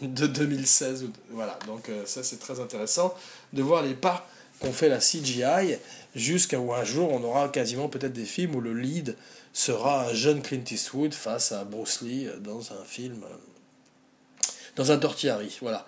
de 0.01 0.25
2016. 0.25 1.05
Voilà, 1.29 1.59
donc 1.67 1.89
euh, 1.89 2.07
ça 2.07 2.23
c'est 2.23 2.39
très 2.39 2.59
intéressant 2.59 3.13
de 3.53 3.61
voir 3.61 3.83
les 3.83 3.93
pas 3.93 4.27
qu'ont 4.59 4.73
fait 4.73 4.89
la 4.89 4.97
CGI 4.97 5.77
jusqu'à 6.15 6.57
où 6.57 6.73
un 6.73 6.83
jour 6.83 7.11
on 7.11 7.23
aura 7.23 7.49
quasiment 7.49 7.87
peut-être 7.87 8.13
des 8.13 8.25
films 8.25 8.55
où 8.55 8.61
le 8.61 8.73
lead 8.73 9.15
sera 9.53 10.07
un 10.07 10.13
jeune 10.15 10.41
Clint 10.41 10.63
Eastwood 10.71 11.13
face 11.13 11.51
à 11.51 11.65
Bruce 11.65 12.01
Lee 12.01 12.27
dans 12.39 12.73
un 12.73 12.83
film, 12.83 13.23
euh, 13.23 14.47
dans 14.75 14.91
un 14.91 14.97
Tortillari. 14.97 15.55
Voilà. 15.61 15.85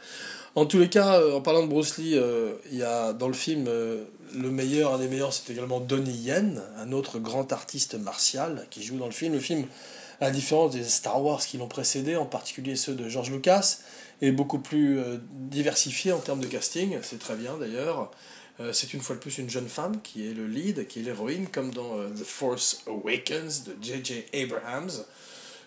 En 0.57 0.65
tous 0.65 0.79
les 0.79 0.89
cas, 0.89 1.21
en 1.33 1.39
parlant 1.39 1.61
de 1.61 1.67
Bruce 1.67 1.97
Lee, 1.99 2.19
il 2.71 2.77
y 2.77 2.81
a 2.81 3.13
dans 3.13 3.27
le 3.27 3.35
film 3.35 3.69
le 4.35 4.51
meilleur, 4.51 4.93
un 4.93 4.99
des 4.99 5.07
meilleurs, 5.07 5.33
c'est 5.33 5.51
également 5.51 5.79
Donnie 5.79 6.11
Yen, 6.11 6.61
un 6.77 6.91
autre 6.91 7.19
grand 7.19 7.51
artiste 7.51 7.95
martial 7.95 8.67
qui 8.69 8.83
joue 8.83 8.97
dans 8.97 9.05
le 9.05 9.11
film. 9.11 9.33
Le 9.33 9.39
film, 9.39 9.65
à 10.19 10.25
la 10.25 10.31
différence 10.31 10.71
des 10.73 10.83
Star 10.83 11.23
Wars 11.23 11.39
qui 11.39 11.57
l'ont 11.57 11.67
précédé, 11.67 12.15
en 12.15 12.25
particulier 12.25 12.75
ceux 12.75 12.93
de 12.93 13.07
George 13.07 13.31
Lucas, 13.31 13.77
est 14.21 14.31
beaucoup 14.31 14.59
plus 14.59 14.99
euh, 14.99 15.17
diversifié 15.31 16.11
en 16.11 16.19
termes 16.19 16.39
de 16.39 16.47
casting. 16.47 16.97
C'est 17.03 17.19
très 17.19 17.35
bien 17.35 17.57
d'ailleurs. 17.57 18.11
Euh, 18.59 18.73
c'est 18.73 18.93
une 18.93 19.01
fois 19.01 19.15
de 19.15 19.21
plus 19.21 19.37
une 19.37 19.49
jeune 19.49 19.69
femme 19.69 20.01
qui 20.01 20.27
est 20.27 20.33
le 20.33 20.47
lead, 20.47 20.87
qui 20.87 20.99
est 20.99 21.03
l'héroïne, 21.03 21.47
comme 21.47 21.71
dans 21.71 21.99
euh, 21.99 22.09
The 22.09 22.25
Force 22.25 22.83
Awakens 22.87 23.63
de 23.65 23.75
J.J. 23.81 24.25
Abrahams. 24.33 25.03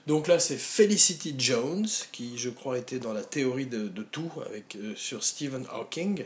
Donc 0.07 0.29
là, 0.29 0.39
c'est 0.39 0.57
Felicity 0.57 1.35
Jones, 1.39 1.87
qui 2.13 2.39
je 2.39 2.51
crois 2.51 2.79
était 2.79 2.99
dans 2.99 3.13
la 3.13 3.23
théorie 3.23 3.67
de, 3.67 3.89
tout 4.03 4.31
avec, 4.47 4.77
sur 4.97 5.23
Stephen 5.23 5.67
Hawking 5.73 6.25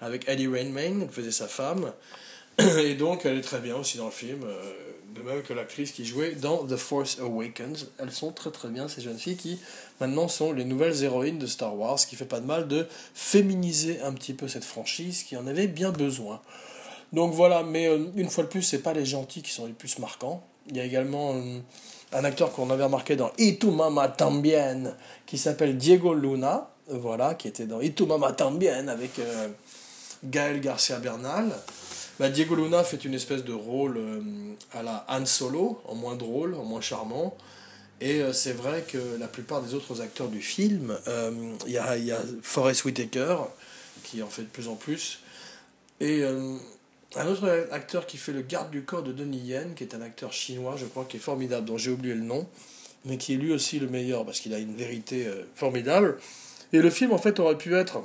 avec 0.00 0.28
Eddie 0.28 0.48
Rainmain, 0.48 1.06
qui 1.06 1.12
faisait 1.12 1.30
sa 1.30 1.48
femme. 1.48 1.92
Et 2.58 2.94
donc, 2.94 3.24
elle 3.24 3.38
est 3.38 3.42
très 3.42 3.60
bien 3.60 3.76
aussi 3.76 3.98
dans 3.98 4.06
le 4.06 4.12
film, 4.12 4.42
euh, 4.44 4.72
de 5.14 5.22
même 5.22 5.42
que 5.42 5.52
l'actrice 5.52 5.92
qui 5.92 6.04
jouait 6.04 6.32
dans 6.32 6.64
The 6.64 6.76
Force 6.76 7.18
Awakens. 7.18 7.88
Elles 7.98 8.12
sont 8.12 8.32
très 8.32 8.50
très 8.50 8.68
bien, 8.68 8.88
ces 8.88 9.00
jeunes 9.00 9.18
filles 9.18 9.36
qui 9.36 9.58
maintenant 10.00 10.28
sont 10.28 10.52
les 10.52 10.64
nouvelles 10.64 11.02
héroïnes 11.02 11.38
de 11.38 11.46
Star 11.46 11.76
Wars, 11.76 11.98
ce 11.98 12.06
qui 12.06 12.16
fait 12.16 12.24
pas 12.24 12.40
de 12.40 12.46
mal 12.46 12.68
de 12.68 12.86
féminiser 13.14 14.00
un 14.00 14.12
petit 14.12 14.34
peu 14.34 14.46
cette 14.46 14.64
franchise 14.64 15.24
qui 15.24 15.36
en 15.36 15.46
avait 15.46 15.66
bien 15.66 15.90
besoin. 15.90 16.40
Donc 17.12 17.32
voilà, 17.32 17.62
mais 17.62 17.86
euh, 17.86 18.06
une 18.16 18.28
fois 18.28 18.44
de 18.44 18.48
plus, 18.48 18.62
c'est 18.62 18.82
pas 18.82 18.92
les 18.92 19.04
gentils 19.04 19.42
qui 19.42 19.50
sont 19.50 19.66
les 19.66 19.72
plus 19.72 19.98
marquants. 19.98 20.46
Il 20.68 20.76
y 20.76 20.80
a 20.80 20.84
également 20.84 21.34
un 22.12 22.24
acteur 22.24 22.52
qu'on 22.52 22.70
avait 22.70 22.84
remarqué 22.84 23.16
dans 23.16 23.32
Itu 23.38 23.70
Mama 23.70 24.08
Tambien, 24.08 24.94
qui 25.26 25.38
s'appelle 25.38 25.76
Diego 25.76 26.14
Luna, 26.14 26.70
voilà, 26.88 27.34
qui 27.34 27.48
était 27.48 27.66
dans 27.66 27.80
Itu 27.80 28.06
Mama 28.06 28.32
Tambien 28.32 28.88
avec 28.88 29.12
Gaël 30.24 30.60
Garcia 30.60 30.98
Bernal. 30.98 31.50
Bah, 32.18 32.30
Diego 32.30 32.54
Luna 32.54 32.84
fait 32.84 33.04
une 33.04 33.14
espèce 33.14 33.44
de 33.44 33.52
rôle 33.52 34.00
à 34.72 34.82
la 34.82 35.04
Han 35.08 35.26
Solo, 35.26 35.82
en 35.86 35.94
moins 35.94 36.14
drôle, 36.14 36.54
en 36.54 36.64
moins 36.64 36.80
charmant. 36.80 37.36
Et 38.00 38.22
c'est 38.32 38.52
vrai 38.52 38.84
que 38.86 38.98
la 39.18 39.28
plupart 39.28 39.62
des 39.62 39.74
autres 39.74 40.00
acteurs 40.00 40.28
du 40.28 40.40
film, 40.40 40.96
il 41.66 41.72
y, 41.72 41.78
a, 41.78 41.96
y 41.96 42.12
a 42.12 42.18
Forrest 42.42 42.84
Whitaker, 42.84 43.36
qui 44.04 44.22
en 44.22 44.28
fait 44.28 44.42
de 44.42 44.48
plus 44.48 44.68
en 44.68 44.76
plus, 44.76 45.20
et 46.00 46.22
un 47.16 47.26
autre 47.26 47.68
acteur 47.70 48.06
qui 48.06 48.16
fait 48.16 48.32
le 48.32 48.42
garde 48.42 48.70
du 48.70 48.82
corps 48.82 49.02
de 49.02 49.12
Denis 49.12 49.38
Yen, 49.38 49.74
qui 49.74 49.84
est 49.84 49.94
un 49.94 50.02
acteur 50.02 50.32
chinois, 50.32 50.74
je 50.76 50.86
crois, 50.86 51.04
qui 51.04 51.16
est 51.16 51.20
formidable, 51.20 51.66
dont 51.66 51.78
j'ai 51.78 51.90
oublié 51.90 52.14
le 52.14 52.22
nom, 52.22 52.46
mais 53.04 53.18
qui 53.18 53.34
est 53.34 53.36
lui 53.36 53.52
aussi 53.52 53.78
le 53.78 53.88
meilleur, 53.88 54.24
parce 54.24 54.40
qu'il 54.40 54.54
a 54.54 54.58
une 54.58 54.74
vérité 54.74 55.26
euh, 55.26 55.44
formidable. 55.54 56.18
Et 56.72 56.78
le 56.78 56.90
film, 56.90 57.12
en 57.12 57.18
fait, 57.18 57.38
aurait 57.38 57.58
pu 57.58 57.74
être 57.74 58.02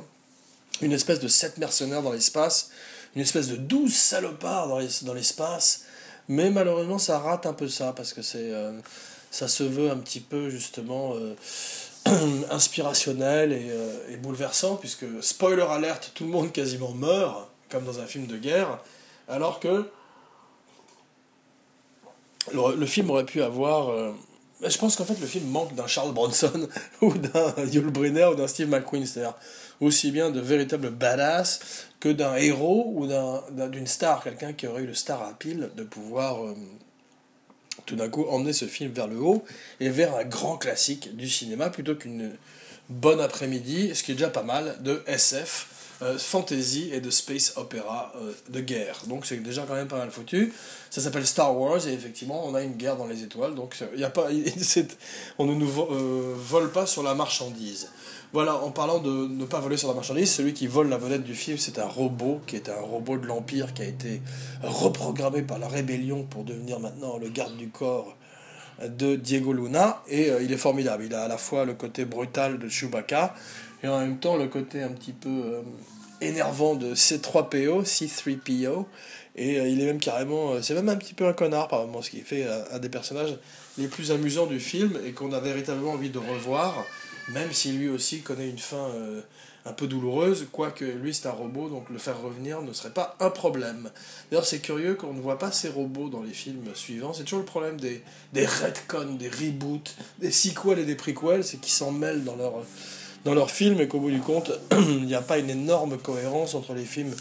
une 0.82 0.92
espèce 0.92 1.20
de 1.20 1.28
sept 1.28 1.58
mercenaires 1.58 2.04
dans 2.04 2.12
l'espace, 2.12 2.70
une 3.16 3.22
espèce 3.22 3.48
de 3.48 3.56
douze 3.56 3.96
salopards 3.96 4.68
dans 5.02 5.14
l'espace, 5.14 5.86
mais 6.28 6.52
malheureusement, 6.52 7.00
ça 7.00 7.18
rate 7.18 7.48
un 7.48 7.54
peu 7.54 7.68
ça, 7.68 7.94
parce 7.94 8.14
que 8.14 8.22
c'est, 8.22 8.54
euh, 8.54 8.80
ça 9.32 9.48
se 9.48 9.64
veut 9.64 9.90
un 9.90 9.98
petit 9.98 10.20
peu, 10.20 10.50
justement, 10.50 11.16
euh, 11.16 11.34
inspirationnel 12.52 13.52
et, 13.54 13.72
et 14.14 14.18
bouleversant, 14.18 14.76
puisque, 14.76 15.06
spoiler 15.22 15.64
alerte, 15.64 16.12
tout 16.14 16.26
le 16.26 16.30
monde 16.30 16.52
quasiment 16.52 16.92
meurt, 16.92 17.50
comme 17.70 17.86
dans 17.86 18.00
un 18.00 18.06
film 18.06 18.28
de 18.28 18.38
guerre, 18.38 18.80
alors 19.30 19.60
que 19.60 19.90
le, 22.52 22.86
film 22.86 23.10
aurait 23.12 23.26
pu 23.26 23.42
avoir. 23.42 23.90
Euh, 23.90 24.12
je 24.66 24.78
pense 24.78 24.96
qu'en 24.96 25.06
fait, 25.06 25.20
le 25.20 25.28
film 25.28 25.48
manque 25.48 25.76
d'un 25.76 25.88
Charles 25.88 26.14
Bronson 26.14 26.68
ou 27.02 27.14
d'un 27.14 27.54
Yul 27.72 27.90
Brynner 27.90 28.26
ou 28.26 28.36
d'un 28.36 28.48
Steve 28.48 28.70
McQueen. 28.70 29.06
C'est-à-dire 29.06 29.36
aussi 29.80 30.12
bien 30.12 30.32
de 30.32 30.42
véritables 30.42 30.90
badass 30.90 31.88
que 32.00 32.10
d'un 32.10 32.36
héros 32.36 32.92
ou 32.96 33.08
d'une 33.68 33.88
star. 33.88 34.24
Quelqu'un 34.24 34.54
qui 34.54 34.68
aurait 34.68 34.84
eu 34.84 34.88
le 34.88 34.94
star 34.94 35.22
à 35.22 35.34
pile 35.34 35.70
de 35.76 35.84
pouvoir. 35.84 36.46
Euh, 36.46 36.56
tout 37.86 37.96
d'un 37.96 38.10
coup 38.10 38.26
emmener 38.30 38.54
ce 38.54 38.66
film 38.66 38.92
vers 38.92 39.08
le 39.08 39.18
haut 39.18 39.44
et 39.80 39.90
vers 39.90 40.16
un 40.16 40.26
grand 40.26 40.58
classique 40.58 41.16
du 41.16 41.30
cinéma 41.30 41.70
plutôt 41.70 41.96
qu'une 41.96 42.36
bonne 42.90 43.22
après-midi, 43.22 43.96
ce 43.96 44.04
qui 44.04 44.12
est 44.12 44.16
déjà 44.16 44.30
pas 44.30 44.44
mal, 44.44 44.78
de 44.82 45.02
SF 45.08 45.79
euh, 46.02 46.18
fantasy 46.18 46.92
et 46.94 47.02
de 47.02 47.10
space 47.10 47.58
opéra 47.58 48.14
euh, 48.16 48.32
de 48.48 48.62
guerre. 48.62 49.02
Donc 49.08 49.26
c'est 49.26 49.36
déjà 49.44 49.66
quand 49.68 49.74
même 49.74 49.90
pas 49.90 49.98
mal 49.98 50.12
foutu. 50.12 50.54
Ça 50.90 51.02
s'appelle 51.02 51.28
Star 51.28 51.58
Wars 51.58 51.86
et 51.86 51.92
effectivement 51.92 52.48
on 52.48 52.56
a 52.56 52.62
une 52.62 52.78
guerre 52.78 52.96
dans 52.96 53.06
les 53.06 53.22
étoiles. 53.22 53.54
Donc 53.54 53.76
il 53.94 54.00
y 54.00 54.06
a 54.06 54.10
pas, 54.10 54.30
on 55.40 55.46
ne 55.46 55.54
nous 55.56 55.68
euh, 55.68 56.34
vole 56.38 56.72
pas 56.72 56.86
sur 56.86 57.04
la 57.04 57.16
marchandise. 57.16 57.90
Voilà, 58.32 58.56
en 58.56 58.72
parlant 58.72 59.00
de 59.00 59.10
ne 59.10 59.44
pas 59.44 59.60
voler 59.60 59.76
sur 59.76 59.90
la 59.90 59.94
marchandise, 59.94 60.32
celui 60.32 60.54
qui 60.54 60.68
vole 60.68 60.88
la 60.88 60.98
vedette 60.98 61.24
du 61.24 61.36
film, 61.36 61.58
c'est 61.58 61.80
un 61.80 61.88
robot, 61.88 62.40
qui 62.48 62.56
est 62.56 62.70
un 62.70 62.80
robot 62.80 63.18
de 63.18 63.26
l'Empire, 63.26 63.74
qui 63.74 63.82
a 63.82 63.86
été 63.86 64.22
reprogrammé 64.64 65.42
par 65.42 65.60
la 65.60 65.68
rébellion 65.68 66.24
pour 66.24 66.46
devenir 66.46 66.80
maintenant 66.80 67.18
le 67.18 67.28
garde 67.28 67.58
du 67.58 67.70
corps 67.70 68.16
de 68.88 69.16
Diego 69.16 69.52
Luna, 69.52 70.02
et 70.08 70.30
il 70.42 70.54
est 70.54 70.58
formidable. 70.58 71.06
Il 71.06 71.14
a 71.16 71.24
à 71.24 71.28
la 71.28 71.40
fois 71.40 71.66
le 71.66 71.74
côté 71.74 72.06
brutal 72.06 72.60
de 72.60 72.70
Chewbacca, 72.70 73.34
et 73.84 73.88
en 73.88 74.00
même 74.00 74.18
temps 74.18 74.38
le 74.38 74.48
côté 74.48 74.82
un 74.82 74.90
petit 74.90 75.14
peu 75.14 75.30
euh, 75.30 75.62
énervant 76.22 76.76
de 76.76 76.96
C3PO, 76.96 77.84
C3PO, 77.84 78.86
et 79.36 79.60
euh, 79.60 79.68
il 79.68 79.82
est 79.82 79.86
même 79.86 80.00
carrément, 80.00 80.54
euh, 80.54 80.62
c'est 80.62 80.74
même 80.74 80.90
un 80.90 80.98
petit 80.98 81.14
peu 81.14 81.28
un 81.28 81.34
connard 81.34 81.68
par 81.68 81.86
moment, 81.86 82.02
ce 82.02 82.10
qui 82.10 82.22
fait 82.22 82.46
un 82.72 82.80
des 82.80 82.90
personnages 82.90 83.38
les 83.78 83.88
plus 83.88 84.12
amusants 84.12 84.48
du 84.48 84.60
film 84.60 85.00
et 85.06 85.12
qu'on 85.12 85.32
a 85.32 85.40
véritablement 85.40 85.92
envie 85.92 86.10
de 86.10 86.20
revoir, 86.20 86.86
même 87.30 87.52
si 87.52 87.72
lui 87.72 87.90
aussi 87.90 88.22
connaît 88.22 88.50
une 88.50 88.58
fin 88.58 88.90
un 89.66 89.74
peu 89.74 89.88
douloureuse, 89.88 90.48
quoique 90.52 90.84
lui 90.84 91.14
c'est 91.14 91.28
un 91.28 91.32
robot, 91.32 91.70
donc 91.70 91.90
le 91.90 92.00
faire 92.00 92.20
revenir 92.20 92.62
ne 92.62 92.74
serait 92.74 92.90
pas 92.90 93.16
un 93.20 93.30
problème. 93.30 93.90
D'ailleurs 94.30 94.46
c'est 94.46 94.60
curieux 94.60 94.96
qu'on 94.96 95.14
ne 95.14 95.22
voit 95.22 95.38
pas 95.38 95.52
ces 95.52 95.70
robots 95.70 96.10
dans 96.10 96.24
les 96.24 96.34
films 96.34 96.66
suivants, 96.74 97.14
c'est 97.14 97.24
toujours 97.24 97.40
le 97.40 97.46
problème 97.46 97.80
des, 97.80 98.02
des 98.34 98.46
retcons, 98.46 99.16
des 99.16 99.30
reboots, 99.30 99.96
des 100.20 100.32
sequels 100.32 100.80
et 100.80 100.86
des 100.86 100.96
prequels, 100.96 101.44
c'est 101.44 101.58
qu'ils 101.58 101.74
s'en 101.74 101.92
mêlent 101.92 102.24
dans 102.24 102.36
leur 102.36 102.64
dans 103.26 103.34
leurs 103.34 103.52
films 103.52 103.82
et 103.82 103.88
qu'au 103.88 104.00
bout 104.00 104.12
du 104.12 104.20
compte, 104.20 104.52
il 104.72 105.06
n'y 105.06 105.16
a 105.16 105.22
pas 105.22 105.38
une 105.38 105.50
énorme 105.50 105.98
cohérence 105.98 106.56
entre 106.56 106.74
les 106.74 106.86
films 106.86 107.14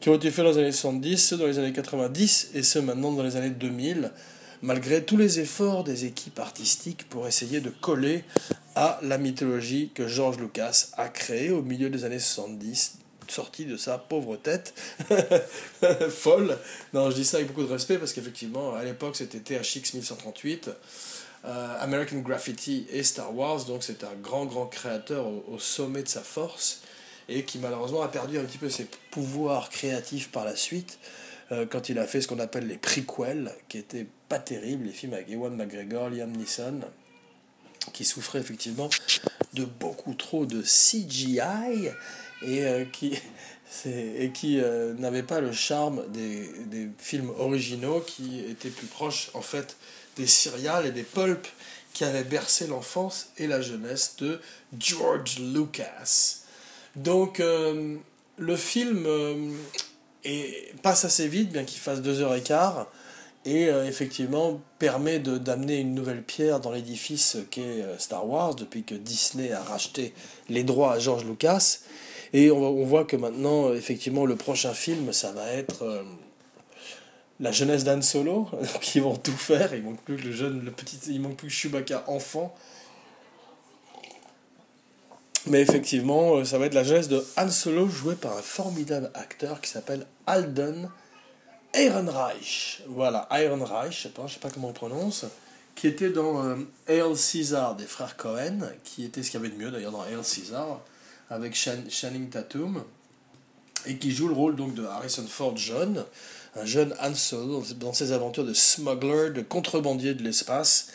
qui 0.00 0.08
ont 0.08 0.14
été 0.14 0.30
faits 0.30 0.44
dans 0.44 0.52
les 0.52 0.58
années 0.58 0.72
70, 0.72 1.16
ceux 1.18 1.36
dans 1.36 1.46
les 1.46 1.58
années 1.58 1.72
90 1.72 2.50
et 2.54 2.62
ceux 2.62 2.80
maintenant 2.80 3.12
dans 3.12 3.22
les 3.22 3.36
années 3.36 3.50
2000, 3.50 4.10
malgré 4.62 5.02
tous 5.04 5.16
les 5.16 5.40
efforts 5.40 5.84
des 5.84 6.06
équipes 6.06 6.38
artistiques 6.38 7.08
pour 7.08 7.26
essayer 7.26 7.60
de 7.60 7.70
coller 7.70 8.24
à 8.74 8.98
la 9.02 9.18
mythologie 9.18 9.90
que 9.94 10.06
George 10.06 10.38
Lucas 10.38 10.88
a 10.96 11.08
créée 11.08 11.50
au 11.50 11.62
milieu 11.62 11.90
des 11.90 12.04
années 12.04 12.18
70, 12.18 12.98
sorti 13.28 13.64
de 13.64 13.76
sa 13.76 13.98
pauvre 13.98 14.36
tête 14.36 14.74
folle. 16.10 16.58
Non, 16.92 17.10
je 17.10 17.16
dis 17.16 17.24
ça 17.24 17.36
avec 17.36 17.48
beaucoup 17.48 17.62
de 17.62 17.72
respect 17.72 17.98
parce 17.98 18.12
qu'effectivement, 18.12 18.74
à 18.74 18.84
l'époque, 18.84 19.16
c'était 19.16 19.38
THX 19.38 19.94
1138. 19.94 20.70
Euh, 21.46 21.76
American 21.80 22.18
Graffiti 22.18 22.86
et 22.90 23.02
Star 23.02 23.34
Wars, 23.34 23.64
donc 23.64 23.82
c'est 23.82 24.04
un 24.04 24.14
grand 24.22 24.44
grand 24.44 24.66
créateur 24.66 25.26
au, 25.26 25.58
sommet 25.58 26.02
de 26.02 26.08
sa 26.08 26.20
force 26.20 26.82
et 27.30 27.44
qui 27.44 27.58
malheureusement 27.58 28.02
a 28.02 28.08
perdu 28.08 28.38
un 28.38 28.44
petit 28.44 28.58
peu 28.58 28.68
ses 28.68 28.86
pouvoirs 29.10 29.70
créatifs 29.70 30.30
par 30.30 30.44
la 30.44 30.54
suite 30.54 30.98
euh, 31.50 31.64
quand 31.64 31.88
il 31.88 31.98
a 31.98 32.06
fait 32.06 32.20
ce 32.20 32.28
qu'on 32.28 32.40
appelle 32.40 32.66
les 32.66 32.76
prequels, 32.76 33.52
qui 33.68 33.78
étaient 33.78 34.06
pas 34.28 34.38
terribles, 34.38 34.84
les 34.84 34.92
films 34.92 35.14
avec 35.14 35.30
Ewan 35.30 35.56
McGregor, 35.56 36.10
Liam 36.10 36.30
Neeson, 36.30 36.80
qui 37.94 38.04
souffraient 38.04 38.40
effectivement 38.40 38.90
de 39.54 39.64
beaucoup 39.64 40.12
trop 40.12 40.44
de 40.44 40.60
CGI 40.60 41.88
et 42.42 42.64
euh, 42.66 42.84
qui 42.84 43.18
et 43.86 44.30
qui 44.34 44.60
n'avaient 44.98 45.22
pas 45.22 45.40
le 45.40 45.52
charme 45.52 46.02
des 46.08 46.90
films 46.98 47.30
originaux 47.38 48.00
qui 48.00 48.40
étaient 48.40 48.68
plus 48.68 48.88
proches 48.88 49.30
en 49.32 49.42
fait 49.42 49.76
des 50.16 50.26
céréales 50.26 50.86
et 50.86 50.92
des 50.92 51.02
pulps 51.02 51.48
qui 51.92 52.04
avaient 52.04 52.24
bercé 52.24 52.66
l'enfance 52.66 53.30
et 53.38 53.46
la 53.46 53.60
jeunesse 53.60 54.16
de 54.18 54.40
George 54.78 55.38
Lucas. 55.38 56.36
Donc 56.96 57.40
euh, 57.40 57.96
le 58.36 58.56
film 58.56 59.04
euh, 59.06 59.52
passe 60.82 61.04
assez 61.04 61.28
vite, 61.28 61.52
bien 61.52 61.64
qu'il 61.64 61.80
fasse 61.80 62.00
deux 62.00 62.20
heures 62.20 62.34
et 62.34 62.42
quart, 62.42 62.90
et 63.44 63.68
euh, 63.68 63.86
effectivement 63.86 64.60
permet 64.78 65.18
d'amener 65.18 65.78
une 65.78 65.94
nouvelle 65.94 66.22
pierre 66.22 66.60
dans 66.60 66.72
l'édifice 66.72 67.38
qu'est 67.50 67.84
Star 67.98 68.28
Wars, 68.28 68.54
depuis 68.54 68.84
que 68.84 68.94
Disney 68.94 69.52
a 69.52 69.62
racheté 69.62 70.14
les 70.48 70.64
droits 70.64 70.94
à 70.94 70.98
George 70.98 71.24
Lucas. 71.24 71.78
Et 72.32 72.52
on 72.52 72.84
voit 72.84 73.04
que 73.04 73.16
maintenant, 73.16 73.74
effectivement, 73.74 74.24
le 74.24 74.36
prochain 74.36 74.72
film, 74.72 75.12
ça 75.12 75.32
va 75.32 75.50
être 75.52 76.04
la 77.40 77.52
jeunesse 77.52 77.84
d'Anne 77.84 78.02
Solo, 78.02 78.48
qui 78.80 79.00
vont 79.00 79.16
tout 79.16 79.36
faire. 79.36 79.74
Il 79.74 79.82
manque 79.82 80.00
plus 80.02 80.16
que 80.16 80.22
le 80.22 80.32
jeune, 80.32 80.64
le 80.64 80.70
petit, 80.70 80.98
il 81.08 81.20
manque 81.20 81.36
plus 81.36 81.48
que 81.48 81.54
Chewbacca 81.54 82.04
enfant. 82.06 82.54
Mais 85.46 85.62
effectivement, 85.62 86.36
euh, 86.36 86.44
ça 86.44 86.58
va 86.58 86.66
être 86.66 86.74
la 86.74 86.84
jeunesse 86.84 87.08
de 87.08 87.24
Han 87.38 87.48
Solo 87.48 87.88
joué 87.88 88.14
par 88.14 88.36
un 88.36 88.42
formidable 88.42 89.10
acteur 89.14 89.62
qui 89.62 89.70
s'appelle 89.70 90.06
Alden 90.26 90.90
Ehrenreich. 91.72 92.82
Voilà, 92.86 93.26
Ehrenreich, 93.30 93.92
je 93.92 94.02
sais 94.02 94.08
pas, 94.10 94.26
je 94.26 94.34
sais 94.34 94.40
pas 94.40 94.50
comment 94.50 94.68
on 94.68 94.72
prononce, 94.74 95.24
qui 95.74 95.86
était 95.86 96.10
dans 96.10 96.44
euh, 96.44 96.56
Hail 96.88 97.16
Caesar 97.16 97.74
des 97.74 97.86
frères 97.86 98.16
Cohen, 98.18 98.58
qui 98.84 99.04
était 99.04 99.22
ce 99.22 99.30
qu'il 99.30 99.40
y 99.40 99.42
avait 99.42 99.54
de 99.54 99.58
mieux 99.58 99.70
d'ailleurs 99.70 99.92
dans 99.92 100.02
Hail 100.02 100.22
Caesar, 100.22 100.80
avec 101.30 101.54
Channing 101.54 102.28
Tatum, 102.28 102.84
et 103.86 103.96
qui 103.96 104.10
joue 104.10 104.28
le 104.28 104.34
rôle 104.34 104.56
donc 104.56 104.74
de 104.74 104.84
Harrison 104.84 105.26
Ford 105.26 105.56
jeune 105.56 106.04
un 106.56 106.64
jeune 106.64 106.94
Han 107.00 107.14
Solo 107.14 107.62
dans 107.76 107.92
ses 107.92 108.12
aventures 108.12 108.44
de 108.44 108.54
smuggler, 108.54 109.30
de 109.30 109.42
contrebandier 109.42 110.14
de 110.14 110.22
l'espace. 110.22 110.88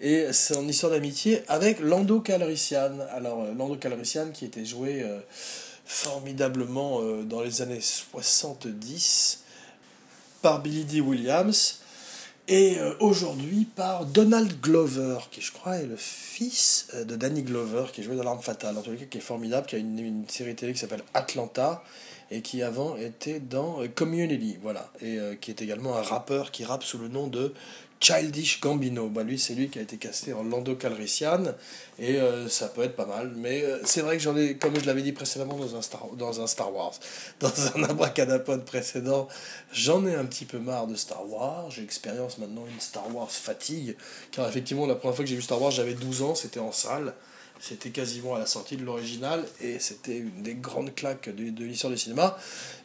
Et 0.00 0.26
c'est 0.32 0.54
une 0.56 0.68
histoire 0.68 0.92
d'amitié 0.92 1.42
avec 1.48 1.80
Lando 1.80 2.20
Calrissian. 2.20 2.98
Alors, 3.12 3.42
euh, 3.42 3.54
Lando 3.54 3.76
Calrissian 3.76 4.30
qui 4.32 4.44
était 4.44 4.64
joué 4.64 5.02
euh, 5.02 5.18
formidablement 5.86 7.00
euh, 7.00 7.22
dans 7.22 7.40
les 7.40 7.62
années 7.62 7.80
70 7.80 9.40
par 10.42 10.60
Billy 10.60 10.84
D. 10.84 11.00
Williams 11.00 11.80
et 12.48 12.76
aujourd'hui 13.00 13.66
par 13.74 14.06
Donald 14.06 14.60
Glover, 14.60 15.18
qui 15.32 15.40
je 15.40 15.50
crois 15.50 15.78
est 15.78 15.86
le 15.86 15.96
fils 15.96 16.86
de 16.94 17.16
Danny 17.16 17.42
Glover, 17.42 17.86
qui 17.92 18.02
est 18.02 18.04
joué 18.04 18.14
dans 18.14 18.22
L'Arme 18.22 18.40
Fatale, 18.40 18.78
en 18.78 18.82
tout 18.82 18.92
cas 18.92 19.04
qui 19.10 19.18
est 19.18 19.20
formidable, 19.20 19.66
qui 19.66 19.74
a 19.74 19.78
une 19.78 20.24
série 20.28 20.54
télé 20.54 20.72
qui 20.72 20.78
s'appelle 20.78 21.02
Atlanta, 21.12 21.82
et 22.30 22.42
qui 22.42 22.62
avant 22.62 22.96
était 22.96 23.40
dans 23.40 23.86
Community, 23.94 24.58
voilà, 24.62 24.90
et 25.00 25.18
qui 25.40 25.50
est 25.50 25.62
également 25.62 25.96
un 25.96 26.02
rappeur 26.02 26.50
qui 26.50 26.64
rappe 26.64 26.82
sous 26.82 26.98
le 26.98 27.08
nom 27.08 27.28
de 27.28 27.54
Childish 28.00 28.60
Gambino. 28.60 29.08
Bah, 29.08 29.22
lui, 29.22 29.38
c'est 29.38 29.54
lui 29.54 29.68
qui 29.68 29.78
a 29.78 29.82
été 29.82 29.96
casté 29.96 30.32
en 30.32 30.42
Lando 30.42 30.74
Calrissian, 30.76 31.54
et 31.98 32.16
euh, 32.16 32.48
ça 32.48 32.68
peut 32.68 32.82
être 32.82 32.96
pas 32.96 33.06
mal. 33.06 33.32
Mais 33.36 33.62
euh, 33.62 33.78
c'est 33.84 34.02
vrai 34.02 34.16
que 34.16 34.22
j'en 34.22 34.36
ai, 34.36 34.56
comme 34.56 34.78
je 34.78 34.86
l'avais 34.86 35.02
dit 35.02 35.12
précédemment 35.12 35.56
dans 35.56 35.76
un 35.76 35.82
Star, 35.82 36.06
dans 36.16 36.40
un 36.40 36.46
Star 36.46 36.74
Wars, 36.74 36.94
dans 37.40 37.52
un 37.74 37.82
abracadapod 37.84 38.64
précédent, 38.64 39.28
j'en 39.72 40.06
ai 40.06 40.14
un 40.14 40.24
petit 40.24 40.44
peu 40.44 40.58
marre 40.58 40.86
de 40.86 40.94
Star 40.94 41.28
Wars. 41.28 41.70
J'ai 41.70 41.82
expérience 41.82 42.38
maintenant 42.38 42.66
une 42.66 42.80
Star 42.80 43.14
Wars 43.14 43.30
fatigue, 43.30 43.96
car 44.30 44.48
effectivement, 44.48 44.86
la 44.86 44.94
première 44.94 45.16
fois 45.16 45.24
que 45.24 45.30
j'ai 45.30 45.36
vu 45.36 45.42
Star 45.42 45.60
Wars, 45.60 45.70
j'avais 45.70 45.94
12 45.94 46.22
ans, 46.22 46.34
c'était 46.34 46.60
en 46.60 46.72
salle. 46.72 47.14
C'était 47.60 47.90
quasiment 47.90 48.34
à 48.34 48.38
la 48.38 48.46
sortie 48.46 48.76
de 48.76 48.84
l'original 48.84 49.44
et 49.60 49.78
c'était 49.78 50.18
une 50.18 50.42
des 50.42 50.54
grandes 50.54 50.94
claques 50.94 51.34
de, 51.34 51.50
de 51.50 51.64
l'histoire 51.64 51.92
du 51.92 51.98
cinéma. 51.98 52.36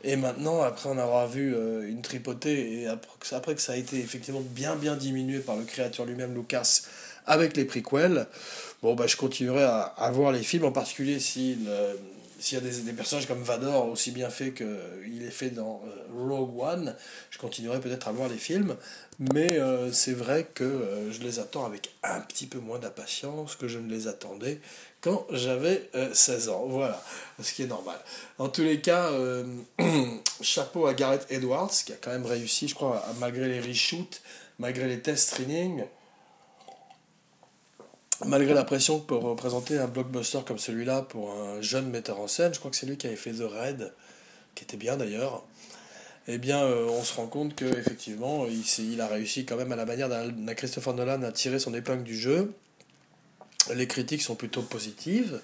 Et 0.03 0.15
maintenant, 0.15 0.61
après 0.61 0.89
en 0.89 0.97
avoir 0.97 1.27
vu 1.27 1.53
euh, 1.53 1.87
une 1.87 2.01
tripotée 2.01 2.81
et 2.81 2.87
après, 2.87 3.55
que 3.55 3.61
ça 3.61 3.73
a 3.73 3.75
été 3.75 3.99
effectivement 3.99 4.41
bien 4.41 4.75
bien 4.75 4.95
diminué 4.95 5.39
par 5.39 5.57
le 5.57 5.63
créateur 5.63 6.05
lui-même, 6.05 6.33
Lucas, 6.33 6.83
avec 7.25 7.57
les 7.57 7.65
prequels, 7.65 8.27
bon, 8.81 8.95
bah, 8.95 9.07
je 9.07 9.17
continuerai 9.17 9.63
à, 9.63 9.81
à 9.81 10.09
voir 10.11 10.31
les 10.31 10.41
films, 10.41 10.65
en 10.65 10.71
particulier 10.71 11.19
si 11.19 11.57
s'il 12.41 12.57
y 12.57 12.61
a 12.61 12.71
des, 12.71 12.93
personnages 12.93 13.27
comme 13.27 13.43
Vador 13.43 13.87
aussi 13.87 14.11
bien 14.11 14.29
fait 14.29 14.51
qu'il 14.51 15.23
est 15.23 15.31
fait 15.31 15.51
dans 15.51 15.81
euh, 15.85 16.27
Rogue 16.27 16.59
One, 16.59 16.95
je 17.29 17.37
continuerai 17.37 17.79
peut-être 17.79 18.07
à 18.07 18.11
voir 18.11 18.29
les 18.29 18.37
films, 18.37 18.75
mais 19.19 19.59
euh, 19.59 19.91
c'est 19.91 20.13
vrai 20.13 20.47
que 20.53 20.63
euh, 20.63 21.11
je 21.11 21.21
les 21.21 21.39
attends 21.39 21.65
avec 21.65 21.91
un 22.01 22.19
petit 22.21 22.47
peu 22.47 22.57
moins 22.57 22.79
d'impatience 22.79 23.55
que 23.55 23.67
je 23.67 23.77
ne 23.77 23.89
les 23.89 24.07
attendais 24.07 24.59
quand 25.01 25.27
j'avais 25.29 25.89
16 26.13 26.49
ans. 26.49 26.65
Voilà, 26.67 27.01
ce 27.41 27.53
qui 27.53 27.63
est 27.63 27.67
normal. 27.67 27.97
En 28.39 28.49
tous 28.49 28.63
les 28.63 28.81
cas, 28.81 29.11
chapeau 30.41 30.87
à 30.87 30.93
Gareth 30.93 31.27
Edwards, 31.29 31.71
qui 31.85 31.93
a 31.93 31.95
quand 31.95 32.11
même 32.11 32.25
réussi, 32.25 32.67
je 32.67 32.75
crois, 32.75 33.03
malgré 33.19 33.47
les 33.47 33.61
reshoots, 33.61 34.21
malgré 34.59 34.87
les 34.87 34.99
tests 34.99 35.29
streaming, 35.29 35.83
malgré 38.25 38.53
la 38.53 38.63
pression 38.63 38.99
que 38.99 39.07
peut 39.07 39.15
représenter 39.15 39.77
un 39.77 39.87
blockbuster 39.87 40.39
comme 40.45 40.59
celui-là 40.59 41.01
pour 41.01 41.31
un 41.33 41.61
jeune 41.61 41.89
metteur 41.89 42.19
en 42.19 42.27
scène, 42.27 42.53
je 42.53 42.59
crois 42.59 42.71
que 42.71 42.77
c'est 42.77 42.85
lui 42.85 42.97
qui 42.97 43.07
avait 43.07 43.15
fait 43.15 43.31
The 43.31 43.43
Raid, 43.43 43.93
qui 44.55 44.63
était 44.63 44.77
bien 44.77 44.97
d'ailleurs, 44.97 45.43
eh 46.27 46.37
bien 46.37 46.63
euh, 46.63 46.87
on 46.89 47.03
se 47.03 47.13
rend 47.15 47.27
compte 47.27 47.55
qu'effectivement 47.55 48.45
il, 48.45 48.63
il 48.91 49.01
a 49.01 49.07
réussi 49.07 49.45
quand 49.45 49.55
même 49.55 49.71
à 49.71 49.75
la 49.75 49.85
manière 49.85 50.09
d'un 50.09 50.53
Christopher 50.53 50.93
Nolan 50.93 51.23
à 51.23 51.31
tirer 51.31 51.59
son 51.59 51.73
épingle 51.73 52.03
du 52.03 52.17
jeu. 52.17 52.53
Les 53.73 53.87
critiques 53.87 54.21
sont 54.21 54.35
plutôt 54.35 54.61
positives. 54.61 55.39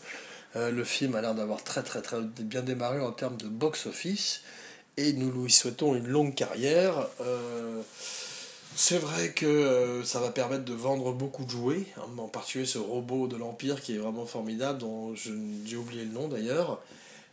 Euh, 0.56 0.72
le 0.72 0.84
film 0.84 1.16
a 1.16 1.22
l'air 1.22 1.36
d'avoir 1.36 1.64
très 1.64 1.84
très 1.84 2.02
très 2.02 2.22
bien 2.22 2.62
démarré 2.62 3.00
en 3.00 3.12
termes 3.12 3.38
de 3.38 3.48
box-office 3.48 4.42
et 4.98 5.14
nous 5.14 5.32
lui 5.32 5.52
souhaitons 5.52 5.96
une 5.96 6.08
longue 6.08 6.34
carrière. 6.34 7.08
Euh, 7.22 7.82
c'est 8.78 9.00
vrai 9.00 9.30
que 9.30 9.48
euh, 9.48 10.04
ça 10.04 10.20
va 10.20 10.30
permettre 10.30 10.64
de 10.64 10.74
vendre 10.74 11.12
beaucoup 11.12 11.44
de 11.46 11.50
jouets, 11.50 11.88
hein, 11.98 12.04
en 12.20 12.28
particulier 12.28 12.68
ce 12.68 12.78
robot 12.78 13.28
de 13.28 13.36
l'Empire 13.36 13.82
qui 13.82 13.96
est 13.96 13.98
vraiment 13.98 14.28
formidable, 14.28 14.78
dont 14.78 15.16
j'ai 15.16 15.76
oublié 15.76 16.06
le 16.06 16.12
nom 16.12 16.28
d'ailleurs. 16.28 16.80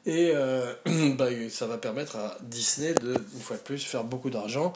Et 0.07 0.33
euh, 0.35 0.73
bah, 1.19 1.27
ça 1.51 1.67
va 1.67 1.77
permettre 1.77 2.17
à 2.17 2.39
Disney 2.41 2.95
de, 2.95 3.13
une 3.35 3.41
fois 3.41 3.59
de 3.59 3.63
plus, 3.63 3.85
faire 3.85 4.05
beaucoup 4.05 4.31
d'argent 4.31 4.73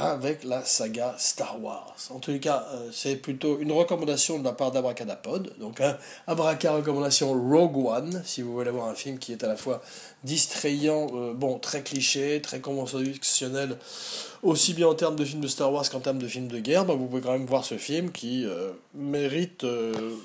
avec 0.00 0.44
la 0.44 0.64
saga 0.64 1.16
Star 1.18 1.60
Wars. 1.60 1.96
En 2.10 2.20
tous 2.20 2.30
les 2.30 2.38
cas, 2.38 2.68
euh, 2.72 2.88
c'est 2.92 3.16
plutôt 3.16 3.58
une 3.58 3.72
recommandation 3.72 4.38
de 4.38 4.44
la 4.44 4.52
part 4.52 4.70
d'Abracadapod. 4.70 5.54
Donc, 5.58 5.80
un 5.80 5.98
Abraca 6.28 6.72
recommandation 6.72 7.32
Rogue 7.32 7.84
One, 7.84 8.22
si 8.24 8.42
vous 8.42 8.52
voulez 8.52 8.70
voir 8.70 8.86
un 8.86 8.94
film 8.94 9.18
qui 9.18 9.32
est 9.32 9.42
à 9.42 9.48
la 9.48 9.56
fois 9.56 9.82
distrayant, 10.22 11.08
euh, 11.14 11.34
bon, 11.34 11.58
très 11.58 11.82
cliché, 11.82 12.40
très 12.40 12.60
conventionnel, 12.60 13.76
aussi 14.44 14.72
bien 14.72 14.86
en 14.86 14.94
termes 14.94 15.16
de 15.16 15.24
film 15.24 15.40
de 15.40 15.48
Star 15.48 15.72
Wars 15.72 15.90
qu'en 15.90 15.98
termes 15.98 16.22
de 16.22 16.28
film 16.28 16.46
de 16.46 16.60
guerre, 16.60 16.84
bah, 16.84 16.94
vous 16.94 17.06
pouvez 17.06 17.20
quand 17.20 17.32
même 17.32 17.46
voir 17.46 17.64
ce 17.64 17.76
film 17.76 18.12
qui 18.12 18.46
euh, 18.46 18.70
mérite 18.94 19.66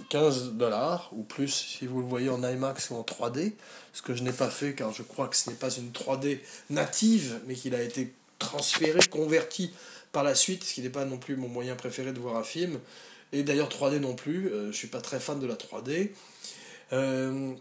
15 0.09 0.51
dollars 0.51 1.09
ou 1.13 1.23
plus 1.23 1.47
si 1.79 1.87
vous 1.87 1.99
le 1.99 2.05
voyez 2.05 2.29
en 2.29 2.43
IMAX 2.43 2.91
ou 2.91 2.95
en 2.95 3.01
3D, 3.01 3.53
ce 3.91 4.03
que 4.03 4.13
je 4.13 4.21
n'ai 4.21 4.33
pas 4.33 4.49
fait 4.49 4.75
car 4.75 4.93
je 4.93 5.01
crois 5.01 5.27
que 5.27 5.35
ce 5.35 5.49
n'est 5.49 5.55
pas 5.55 5.71
une 5.71 5.89
3D 5.89 6.37
native, 6.69 7.39
mais 7.47 7.55
qu'il 7.55 7.73
a 7.73 7.81
été 7.81 8.13
transféré, 8.43 8.99
converti 9.09 9.71
par 10.11 10.23
la 10.23 10.35
suite, 10.35 10.63
ce 10.63 10.73
qui 10.73 10.81
n'est 10.81 10.89
pas 10.89 11.05
non 11.05 11.17
plus 11.17 11.35
mon 11.35 11.47
moyen 11.47 11.75
préféré 11.75 12.13
de 12.13 12.19
voir 12.19 12.37
un 12.37 12.43
film. 12.43 12.79
Et 13.33 13.41
d'ailleurs 13.43 13.69
3D 13.69 13.97
non 13.97 14.13
plus, 14.13 14.47
euh, 14.47 14.71
je 14.71 14.77
suis 14.77 14.87
pas 14.87 15.01
très 15.01 15.19
fan 15.19 15.39
de 15.39 15.47
la 15.47 15.55
3D. 15.55 16.11
Euh, 16.93 17.53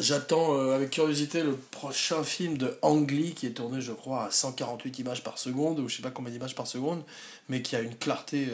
j'attends 0.00 0.58
euh, 0.58 0.74
avec 0.74 0.90
curiosité 0.90 1.44
le 1.44 1.54
prochain 1.54 2.24
film 2.24 2.58
de 2.58 2.76
Ang 2.82 3.08
Lee 3.08 3.34
qui 3.34 3.46
est 3.46 3.52
tourné, 3.52 3.80
je 3.80 3.92
crois, 3.92 4.24
à 4.24 4.30
148 4.32 4.98
images 4.98 5.22
par 5.22 5.38
seconde, 5.38 5.78
ou 5.78 5.88
je 5.88 5.96
sais 5.96 6.02
pas 6.02 6.10
combien 6.10 6.32
d'images 6.32 6.56
par 6.56 6.66
seconde, 6.66 7.04
mais 7.48 7.62
qui 7.62 7.76
a 7.76 7.80
une 7.80 7.94
clarté 7.94 8.48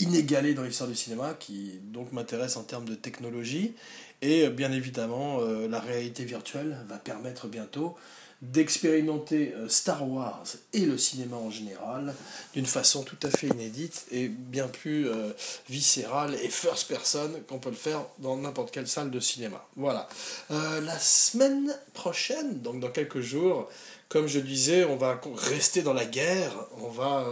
inégalée 0.00 0.54
dans 0.54 0.64
l'histoire 0.64 0.90
du 0.90 0.96
cinéma, 0.96 1.34
qui 1.38 1.78
donc 1.84 2.10
m'intéresse 2.10 2.56
en 2.56 2.64
termes 2.64 2.86
de 2.86 2.96
technologie. 2.96 3.74
Et 4.20 4.48
bien 4.48 4.72
évidemment, 4.72 5.38
la 5.40 5.78
réalité 5.78 6.24
virtuelle 6.24 6.76
va 6.88 6.96
permettre 6.96 7.46
bientôt 7.46 7.96
d'expérimenter 8.40 9.52
euh, 9.56 9.68
Star 9.68 10.08
Wars 10.08 10.44
et 10.72 10.86
le 10.86 10.96
cinéma 10.96 11.36
en 11.36 11.50
général 11.50 12.14
d'une 12.54 12.66
façon 12.66 13.02
tout 13.02 13.16
à 13.24 13.30
fait 13.30 13.48
inédite 13.48 14.06
et 14.12 14.28
bien 14.28 14.68
plus 14.68 15.08
euh, 15.08 15.32
viscérale 15.68 16.36
et 16.42 16.48
first 16.48 16.86
person 16.88 17.30
qu'on 17.48 17.58
peut 17.58 17.70
le 17.70 17.76
faire 17.76 18.04
dans 18.18 18.36
n'importe 18.36 18.70
quelle 18.70 18.86
salle 18.86 19.10
de 19.10 19.18
cinéma. 19.18 19.66
Voilà. 19.76 20.08
Euh, 20.52 20.80
la 20.80 20.98
semaine 20.98 21.76
prochaine, 21.94 22.60
donc 22.60 22.78
dans 22.78 22.90
quelques 22.90 23.20
jours, 23.20 23.68
comme 24.08 24.28
je 24.28 24.38
disais, 24.38 24.84
on 24.84 24.96
va 24.96 25.20
rester 25.34 25.82
dans 25.82 25.92
la 25.92 26.06
guerre, 26.06 26.52
on 26.80 26.88
va 26.88 27.26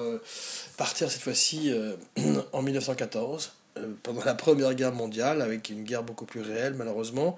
partir 0.77 1.11
cette 1.11 1.23
fois-ci 1.23 1.73
en 2.53 2.63
1914 2.63 3.53
pendant 4.03 4.25
la 4.25 4.35
Première 4.35 4.75
Guerre 4.75 4.93
mondiale, 4.93 5.43
avec 5.43 5.71
une 5.71 5.85
guerre 5.85 6.03
beaucoup 6.03 6.27
plus 6.27 6.41
réelle 6.41 6.75
malheureusement, 6.75 7.37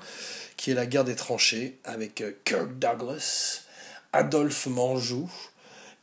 qui 0.56 0.70
est 0.70 0.74
la 0.74 0.86
guerre 0.86 1.04
des 1.04 1.16
tranchées, 1.16 1.78
avec 1.84 2.20
euh, 2.20 2.32
Kirk 2.44 2.78
Douglas, 2.78 3.62
Adolphe 4.12 4.66
Manjou, 4.66 5.30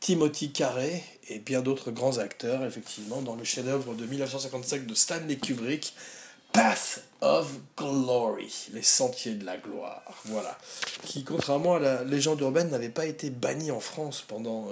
Timothy 0.00 0.52
Carey 0.52 1.02
et 1.28 1.38
bien 1.38 1.62
d'autres 1.62 1.90
grands 1.90 2.18
acteurs, 2.18 2.64
effectivement, 2.64 3.22
dans 3.22 3.34
le 3.34 3.44
chef-d'œuvre 3.44 3.94
de 3.94 4.06
1955 4.06 4.86
de 4.86 4.94
Stanley 4.94 5.36
Kubrick, 5.36 5.94
Path 6.52 7.02
of 7.20 7.50
Glory, 7.76 8.68
les 8.72 8.82
sentiers 8.82 9.34
de 9.34 9.44
la 9.44 9.56
gloire, 9.56 10.02
voilà, 10.26 10.56
qui 11.04 11.24
contrairement 11.24 11.76
à 11.76 11.80
la 11.80 12.04
légende 12.04 12.40
urbaine 12.40 12.70
n'avait 12.70 12.88
pas 12.88 13.04
été 13.04 13.30
banni 13.30 13.70
en 13.70 13.80
France 13.80 14.24
pendant 14.26 14.68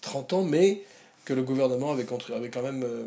30 0.00 0.32
euh, 0.32 0.36
ans, 0.36 0.42
mais 0.42 0.82
que 1.24 1.32
le 1.32 1.42
gouvernement 1.42 1.92
avait, 1.92 2.04
quand 2.04 2.62
même 2.62 2.82
euh, 2.82 2.86
euh, 2.86 3.06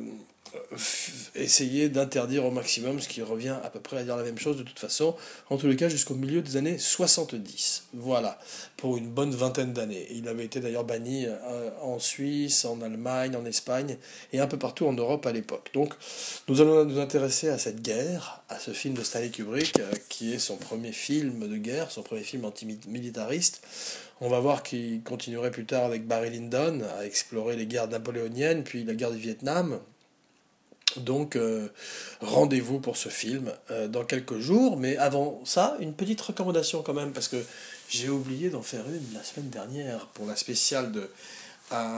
essayer 1.35 1.89
d'interdire 1.89 2.45
au 2.45 2.51
maximum, 2.51 2.99
ce 2.99 3.07
qui 3.07 3.21
revient 3.21 3.55
à 3.63 3.69
peu 3.69 3.79
près 3.79 3.97
à 3.97 4.03
dire 4.03 4.17
la 4.17 4.23
même 4.23 4.37
chose 4.37 4.57
de 4.57 4.63
toute 4.63 4.79
façon, 4.79 5.15
en 5.49 5.57
tous 5.57 5.67
les 5.67 5.75
cas 5.75 5.89
jusqu'au 5.89 6.15
milieu 6.15 6.41
des 6.41 6.57
années 6.57 6.77
70. 6.77 7.85
Voilà, 7.93 8.39
pour 8.77 8.97
une 8.97 9.09
bonne 9.09 9.31
vingtaine 9.31 9.73
d'années. 9.73 10.07
Il 10.11 10.27
avait 10.27 10.45
été 10.45 10.59
d'ailleurs 10.59 10.83
banni 10.83 11.25
euh, 11.25 11.69
en 11.81 11.99
Suisse, 11.99 12.65
en 12.65 12.81
Allemagne, 12.81 13.35
en 13.35 13.45
Espagne 13.45 13.97
et 14.33 14.39
un 14.39 14.47
peu 14.47 14.57
partout 14.57 14.85
en 14.85 14.93
Europe 14.93 15.25
à 15.25 15.31
l'époque. 15.31 15.69
Donc 15.73 15.93
nous 16.47 16.61
allons 16.61 16.85
nous 16.85 16.99
intéresser 16.99 17.49
à 17.49 17.57
cette 17.57 17.81
guerre, 17.81 18.43
à 18.49 18.59
ce 18.59 18.71
film 18.71 18.93
de 18.93 19.03
Stanley 19.03 19.29
Kubrick, 19.29 19.79
euh, 19.79 19.91
qui 20.09 20.33
est 20.33 20.39
son 20.39 20.57
premier 20.57 20.91
film 20.91 21.47
de 21.47 21.57
guerre, 21.57 21.91
son 21.91 22.03
premier 22.03 22.23
film 22.23 22.45
antimilitariste. 22.45 23.61
On 24.21 24.29
va 24.29 24.39
voir 24.39 24.63
qu'il 24.63 25.03
continuerait 25.03 25.51
plus 25.51 25.65
tard 25.65 25.83
avec 25.83 26.07
Barry 26.07 26.29
Lyndon 26.29 26.81
à 26.97 27.05
explorer 27.05 27.57
les 27.57 27.65
guerres 27.65 27.89
napoléoniennes, 27.89 28.63
puis 28.63 28.85
la 28.85 28.93
guerre 28.93 29.11
du 29.11 29.17
Vietnam, 29.17 29.79
donc 30.97 31.35
euh, 31.35 31.69
rendez-vous 32.21 32.79
pour 32.79 32.97
ce 32.97 33.09
film 33.09 33.51
euh, 33.71 33.87
dans 33.87 34.03
quelques 34.03 34.39
jours. 34.39 34.77
Mais 34.77 34.97
avant 34.97 35.41
ça, 35.45 35.77
une 35.79 35.93
petite 35.93 36.21
recommandation 36.21 36.81
quand 36.81 36.93
même, 36.93 37.11
parce 37.11 37.27
que 37.27 37.43
j'ai 37.89 38.09
oublié 38.09 38.49
d'en 38.49 38.61
faire 38.61 38.85
une 38.87 39.13
la 39.13 39.23
semaine 39.23 39.49
dernière 39.49 40.07
pour 40.07 40.25
la 40.25 40.35
spéciale 40.35 40.91
de 40.91 41.09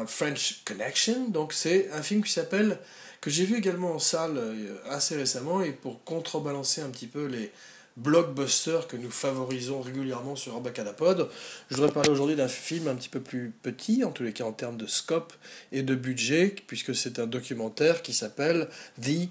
French 0.08 0.62
Connection. 0.66 1.30
Donc 1.30 1.54
c'est 1.54 1.90
un 1.92 2.02
film 2.02 2.24
qui 2.24 2.32
s'appelle, 2.32 2.78
que 3.22 3.30
j'ai 3.30 3.46
vu 3.46 3.58
également 3.58 3.94
en 3.94 4.00
salle 4.00 4.38
euh, 4.38 4.78
assez 4.90 5.16
récemment, 5.16 5.62
et 5.62 5.72
pour 5.72 6.04
contrebalancer 6.04 6.82
un 6.82 6.90
petit 6.90 7.08
peu 7.08 7.26
les, 7.26 7.52
blockbuster 7.98 8.80
que 8.88 8.96
nous 8.96 9.12
favorisons 9.12 9.82
régulièrement 9.82 10.36
sur 10.36 10.56
Abacadapod. 10.56 11.30
Je 11.70 11.76
voudrais 11.76 11.92
parler 11.92 12.10
aujourd'hui 12.10 12.36
d'un 12.36 12.48
film 12.48 12.88
un 12.88 12.96
petit 12.96 13.10
peu 13.10 13.20
plus 13.20 13.52
petit, 13.62 14.04
en 14.04 14.12
tous 14.12 14.24
les 14.24 14.34
cas 14.34 14.46
en 14.46 14.54
termes 14.54 14.78
de 14.78 14.86
scope 14.86 15.34
et 15.72 15.82
de 15.82 15.96
budget, 15.96 16.56
puisque 16.68 16.96
c'est 16.96 17.20
un 17.20 17.28
documentaire 17.28 18.02
qui 18.04 18.14
s'appelle 18.14 18.70
The 19.02 19.28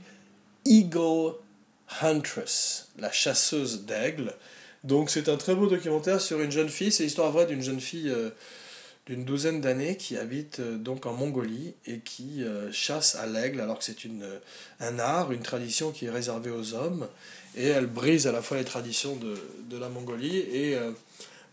Eagle 0.65 1.35
Huntress, 2.03 2.89
la 2.99 3.13
chasseuse 3.13 3.85
d'aigle. 3.85 4.35
Donc 4.85 5.11
c'est 5.11 5.29
un 5.29 5.37
très 5.37 5.55
beau 5.55 5.67
documentaire 5.67 6.21
sur 6.21 6.41
une 6.41 6.51
jeune 6.51 6.69
fille, 6.69 6.93
c'est 6.93 7.05
l'histoire 7.05 7.31
vraie 7.31 7.47
d'une 7.47 7.63
jeune 7.63 7.81
fille 7.81 8.11
euh, 8.11 8.31
d'une 9.07 9.25
douzaine 9.25 9.61
d'années 9.61 9.97
qui 9.97 10.17
habite 10.17 10.61
euh, 10.61 10.77
donc 10.77 11.07
en 11.07 11.13
Mongolie 11.13 11.75
et 11.87 12.01
qui 12.01 12.43
euh, 12.43 12.71
chasse 12.73 13.15
à 13.15 13.27
l'aigle 13.27 13.61
alors 13.61 13.79
que 13.79 13.85
c'est 13.85 13.97
un 14.81 14.99
art, 14.99 15.33
une 15.33 15.43
tradition 15.43 15.93
qui 15.93 16.07
est 16.07 16.11
réservée 16.11 16.51
aux 16.51 16.75
hommes 16.75 17.09
et 17.57 17.67
elle 17.67 17.87
brise 17.87 18.27
à 18.27 18.33
la 18.33 18.43
fois 18.43 18.59
les 18.59 18.65
traditions 18.65 19.17
de, 19.17 19.35
de 19.71 19.79
la 19.79 19.89
Mongolie 19.89 20.39
et 20.39 20.77
euh, 20.77 20.93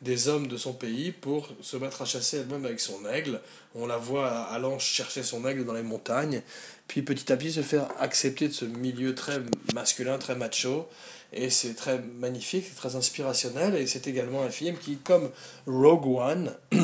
des 0.03 0.27
hommes 0.27 0.47
de 0.47 0.57
son 0.57 0.73
pays 0.73 1.11
pour 1.11 1.49
se 1.61 1.77
mettre 1.77 2.01
à 2.01 2.05
chasser 2.05 2.37
elle-même 2.37 2.65
avec 2.65 2.79
son 2.79 3.05
aigle. 3.05 3.39
On 3.73 3.87
la 3.87 3.97
voit 3.97 4.29
allant 4.29 4.77
chercher 4.77 5.23
son 5.23 5.47
aigle 5.47 5.65
dans 5.65 5.73
les 5.73 5.83
montagnes, 5.83 6.41
puis 6.87 7.01
petit 7.01 7.31
à 7.31 7.37
petit 7.37 7.53
se 7.53 7.61
faire 7.61 7.87
accepter 7.99 8.49
de 8.49 8.53
ce 8.53 8.65
milieu 8.65 9.15
très 9.15 9.41
masculin, 9.73 10.17
très 10.17 10.35
macho. 10.35 10.87
Et 11.31 11.49
c'est 11.49 11.73
très 11.73 11.99
magnifique, 11.99 12.65
c'est 12.67 12.75
très 12.75 12.95
inspirationnel, 12.95 13.75
et 13.75 13.87
c'est 13.87 14.05
également 14.05 14.43
un 14.43 14.49
film 14.49 14.77
qui, 14.77 14.97
comme 14.97 15.31
Rogue 15.65 16.05
One, 16.05 16.53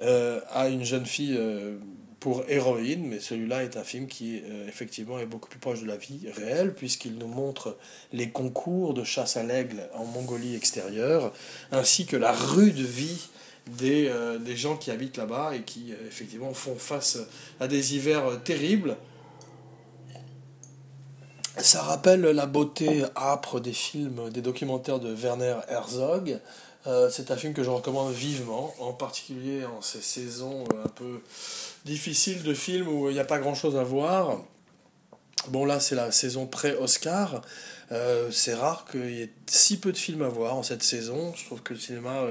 euh, 0.00 0.40
a 0.50 0.68
une 0.68 0.84
jeune 0.84 1.04
fille 1.04 1.36
euh, 1.36 1.76
pour 2.26 2.42
héroïne, 2.48 3.06
mais 3.06 3.20
celui-là 3.20 3.62
est 3.62 3.76
un 3.76 3.84
film 3.84 4.08
qui 4.08 4.42
euh, 4.44 4.66
effectivement 4.66 5.20
est 5.20 5.26
beaucoup 5.26 5.48
plus 5.48 5.60
proche 5.60 5.82
de 5.82 5.86
la 5.86 5.96
vie 5.96 6.26
réelle, 6.34 6.74
puisqu'il 6.74 7.18
nous 7.18 7.28
montre 7.28 7.76
les 8.12 8.30
concours 8.30 8.94
de 8.94 9.04
chasse 9.04 9.36
à 9.36 9.44
l'aigle 9.44 9.88
en 9.94 10.04
Mongolie 10.06 10.56
extérieure, 10.56 11.32
ainsi 11.70 12.04
que 12.04 12.16
la 12.16 12.32
rude 12.32 12.80
vie 12.80 13.28
des, 13.78 14.08
euh, 14.08 14.38
des 14.38 14.56
gens 14.56 14.76
qui 14.76 14.90
habitent 14.90 15.18
là-bas 15.18 15.52
et 15.54 15.62
qui 15.62 15.92
euh, 15.92 16.08
effectivement 16.08 16.52
font 16.52 16.74
face 16.74 17.16
à 17.60 17.68
des 17.68 17.94
hivers 17.94 18.42
terribles. 18.42 18.96
Ça 21.58 21.80
rappelle 21.82 22.22
la 22.22 22.46
beauté 22.46 23.04
âpre 23.14 23.60
des 23.60 23.72
films, 23.72 24.30
des 24.30 24.42
documentaires 24.42 24.98
de 24.98 25.14
Werner 25.14 25.58
Herzog, 25.68 26.40
c'est 27.10 27.32
un 27.32 27.36
film 27.36 27.52
que 27.52 27.64
je 27.64 27.70
recommande 27.70 28.12
vivement, 28.12 28.72
en 28.78 28.92
particulier 28.92 29.64
en 29.64 29.82
ces 29.82 30.00
saisons 30.00 30.62
un 30.84 30.88
peu 30.88 31.20
difficiles 31.86 32.42
de 32.42 32.52
films 32.52 32.88
où 32.88 33.08
il 33.08 33.14
n'y 33.14 33.20
a 33.20 33.24
pas 33.24 33.38
grand-chose 33.38 33.76
à 33.76 33.84
voir. 33.84 34.42
Bon 35.48 35.64
là 35.64 35.80
c'est 35.80 35.94
la 35.94 36.12
saison 36.12 36.46
pré-Oscar. 36.46 37.40
Euh, 37.92 38.30
c'est 38.32 38.54
rare 38.54 38.84
qu'il 38.90 39.10
y 39.10 39.22
ait 39.22 39.32
si 39.46 39.78
peu 39.78 39.92
de 39.92 39.96
films 39.96 40.22
à 40.22 40.28
voir 40.28 40.56
en 40.56 40.62
cette 40.62 40.82
saison. 40.82 41.32
Je 41.36 41.44
trouve 41.44 41.62
que 41.62 41.72
le 41.72 41.80
cinéma 41.80 42.26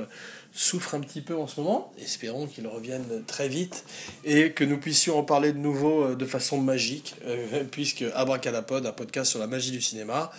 souffre 0.56 0.96
un 0.96 1.02
petit 1.02 1.22
peu 1.22 1.36
en 1.36 1.48
ce 1.48 1.60
moment. 1.60 1.94
Espérons 2.00 2.48
qu'il 2.48 2.65
revienne 2.65 3.24
très 3.28 3.50
vite 3.50 3.84
et 4.24 4.54
que 4.54 4.63
nous 4.63 4.78
puissions 4.78 5.20
en 5.20 5.24
parler 5.24 5.52
de 5.52 5.58
nouveau 5.58 6.06
euh, 6.06 6.15
de 6.15 6.26
façon 6.26 6.58
magique, 6.58 7.15
euh, 7.26 7.65
puisque 7.72 8.06
Abracadapod, 8.15 8.86
un 8.86 8.94
podcast 8.94 9.30
sur 9.30 9.39
la 9.39 9.48
magie 9.48 9.72
du 9.72 9.82
cinéma, 9.82 10.32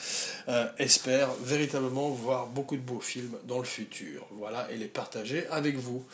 euh, 0.48 0.66
espère 0.78 1.28
véritablement 1.44 2.08
voir 2.08 2.46
beaucoup 2.46 2.76
de 2.76 2.80
beaux 2.80 3.00
films 3.00 3.36
dans 3.46 3.58
le 3.58 3.64
futur. 3.64 4.26
Voilà, 4.32 4.66
et 4.72 4.76
les 4.78 4.88
partager 4.88 5.46
avec 5.50 5.76
vous. 5.76 6.04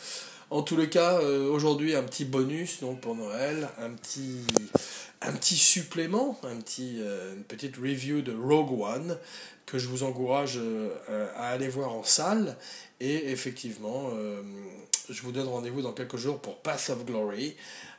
En 0.53 0.61
tous 0.61 0.77
les 0.77 0.87
cas, 0.87 1.19
aujourd'hui, 1.19 1.95
un 1.95 2.03
petit 2.03 2.25
bonus 2.25 2.79
donc 2.79 3.01
pour 3.01 3.15
Noël, 3.15 3.69
un 3.79 3.89
petit, 3.89 4.45
un 5.21 5.33
petit 5.33 5.55
supplément, 5.57 6.39
un 6.43 6.57
petit, 6.57 6.99
une 7.35 7.43
petite 7.43 7.75
review 7.77 8.21
de 8.21 8.31
Rogue 8.31 8.79
One 8.79 9.17
que 9.65 9.79
je 9.79 9.87
vous 9.87 10.03
encourage 10.03 10.59
à 11.35 11.47
aller 11.47 11.69
voir 11.69 11.91
en 11.93 12.03
salle 12.03 12.55
et 13.03 13.31
effectivement, 13.31 14.11
euh, 14.15 14.41
je 15.09 15.21
vous 15.23 15.33
donne 15.33 15.49
rendez-vous 15.49 15.81
dans 15.81 15.91
quelques 15.91 16.15
jours 16.15 16.39
pour 16.39 16.59
Path 16.59 16.89
of 16.89 17.03
Glory. 17.03 17.57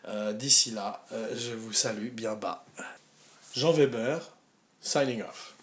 Euh, 0.09 0.33
d'ici 0.33 0.71
là, 0.71 1.05
euh, 1.13 1.29
je 1.37 1.53
vous 1.53 1.75
salue 1.75 2.09
bien 2.09 2.35
bas. 2.35 2.65
Jean 3.55 3.73
Weber, 3.73 4.33
signing 4.81 5.21
off. 5.21 5.55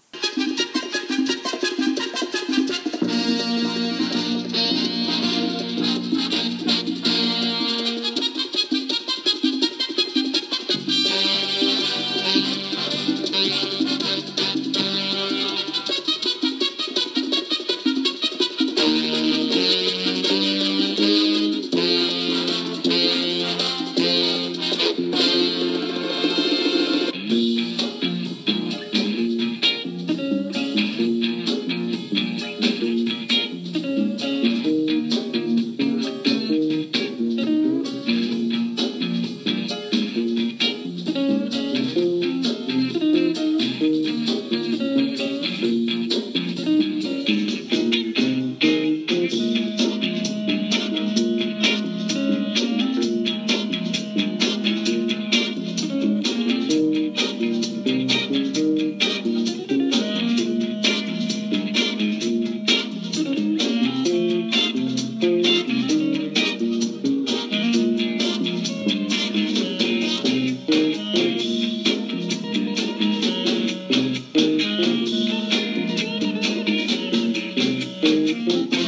Thank 78.02 78.74
you. 78.74 78.81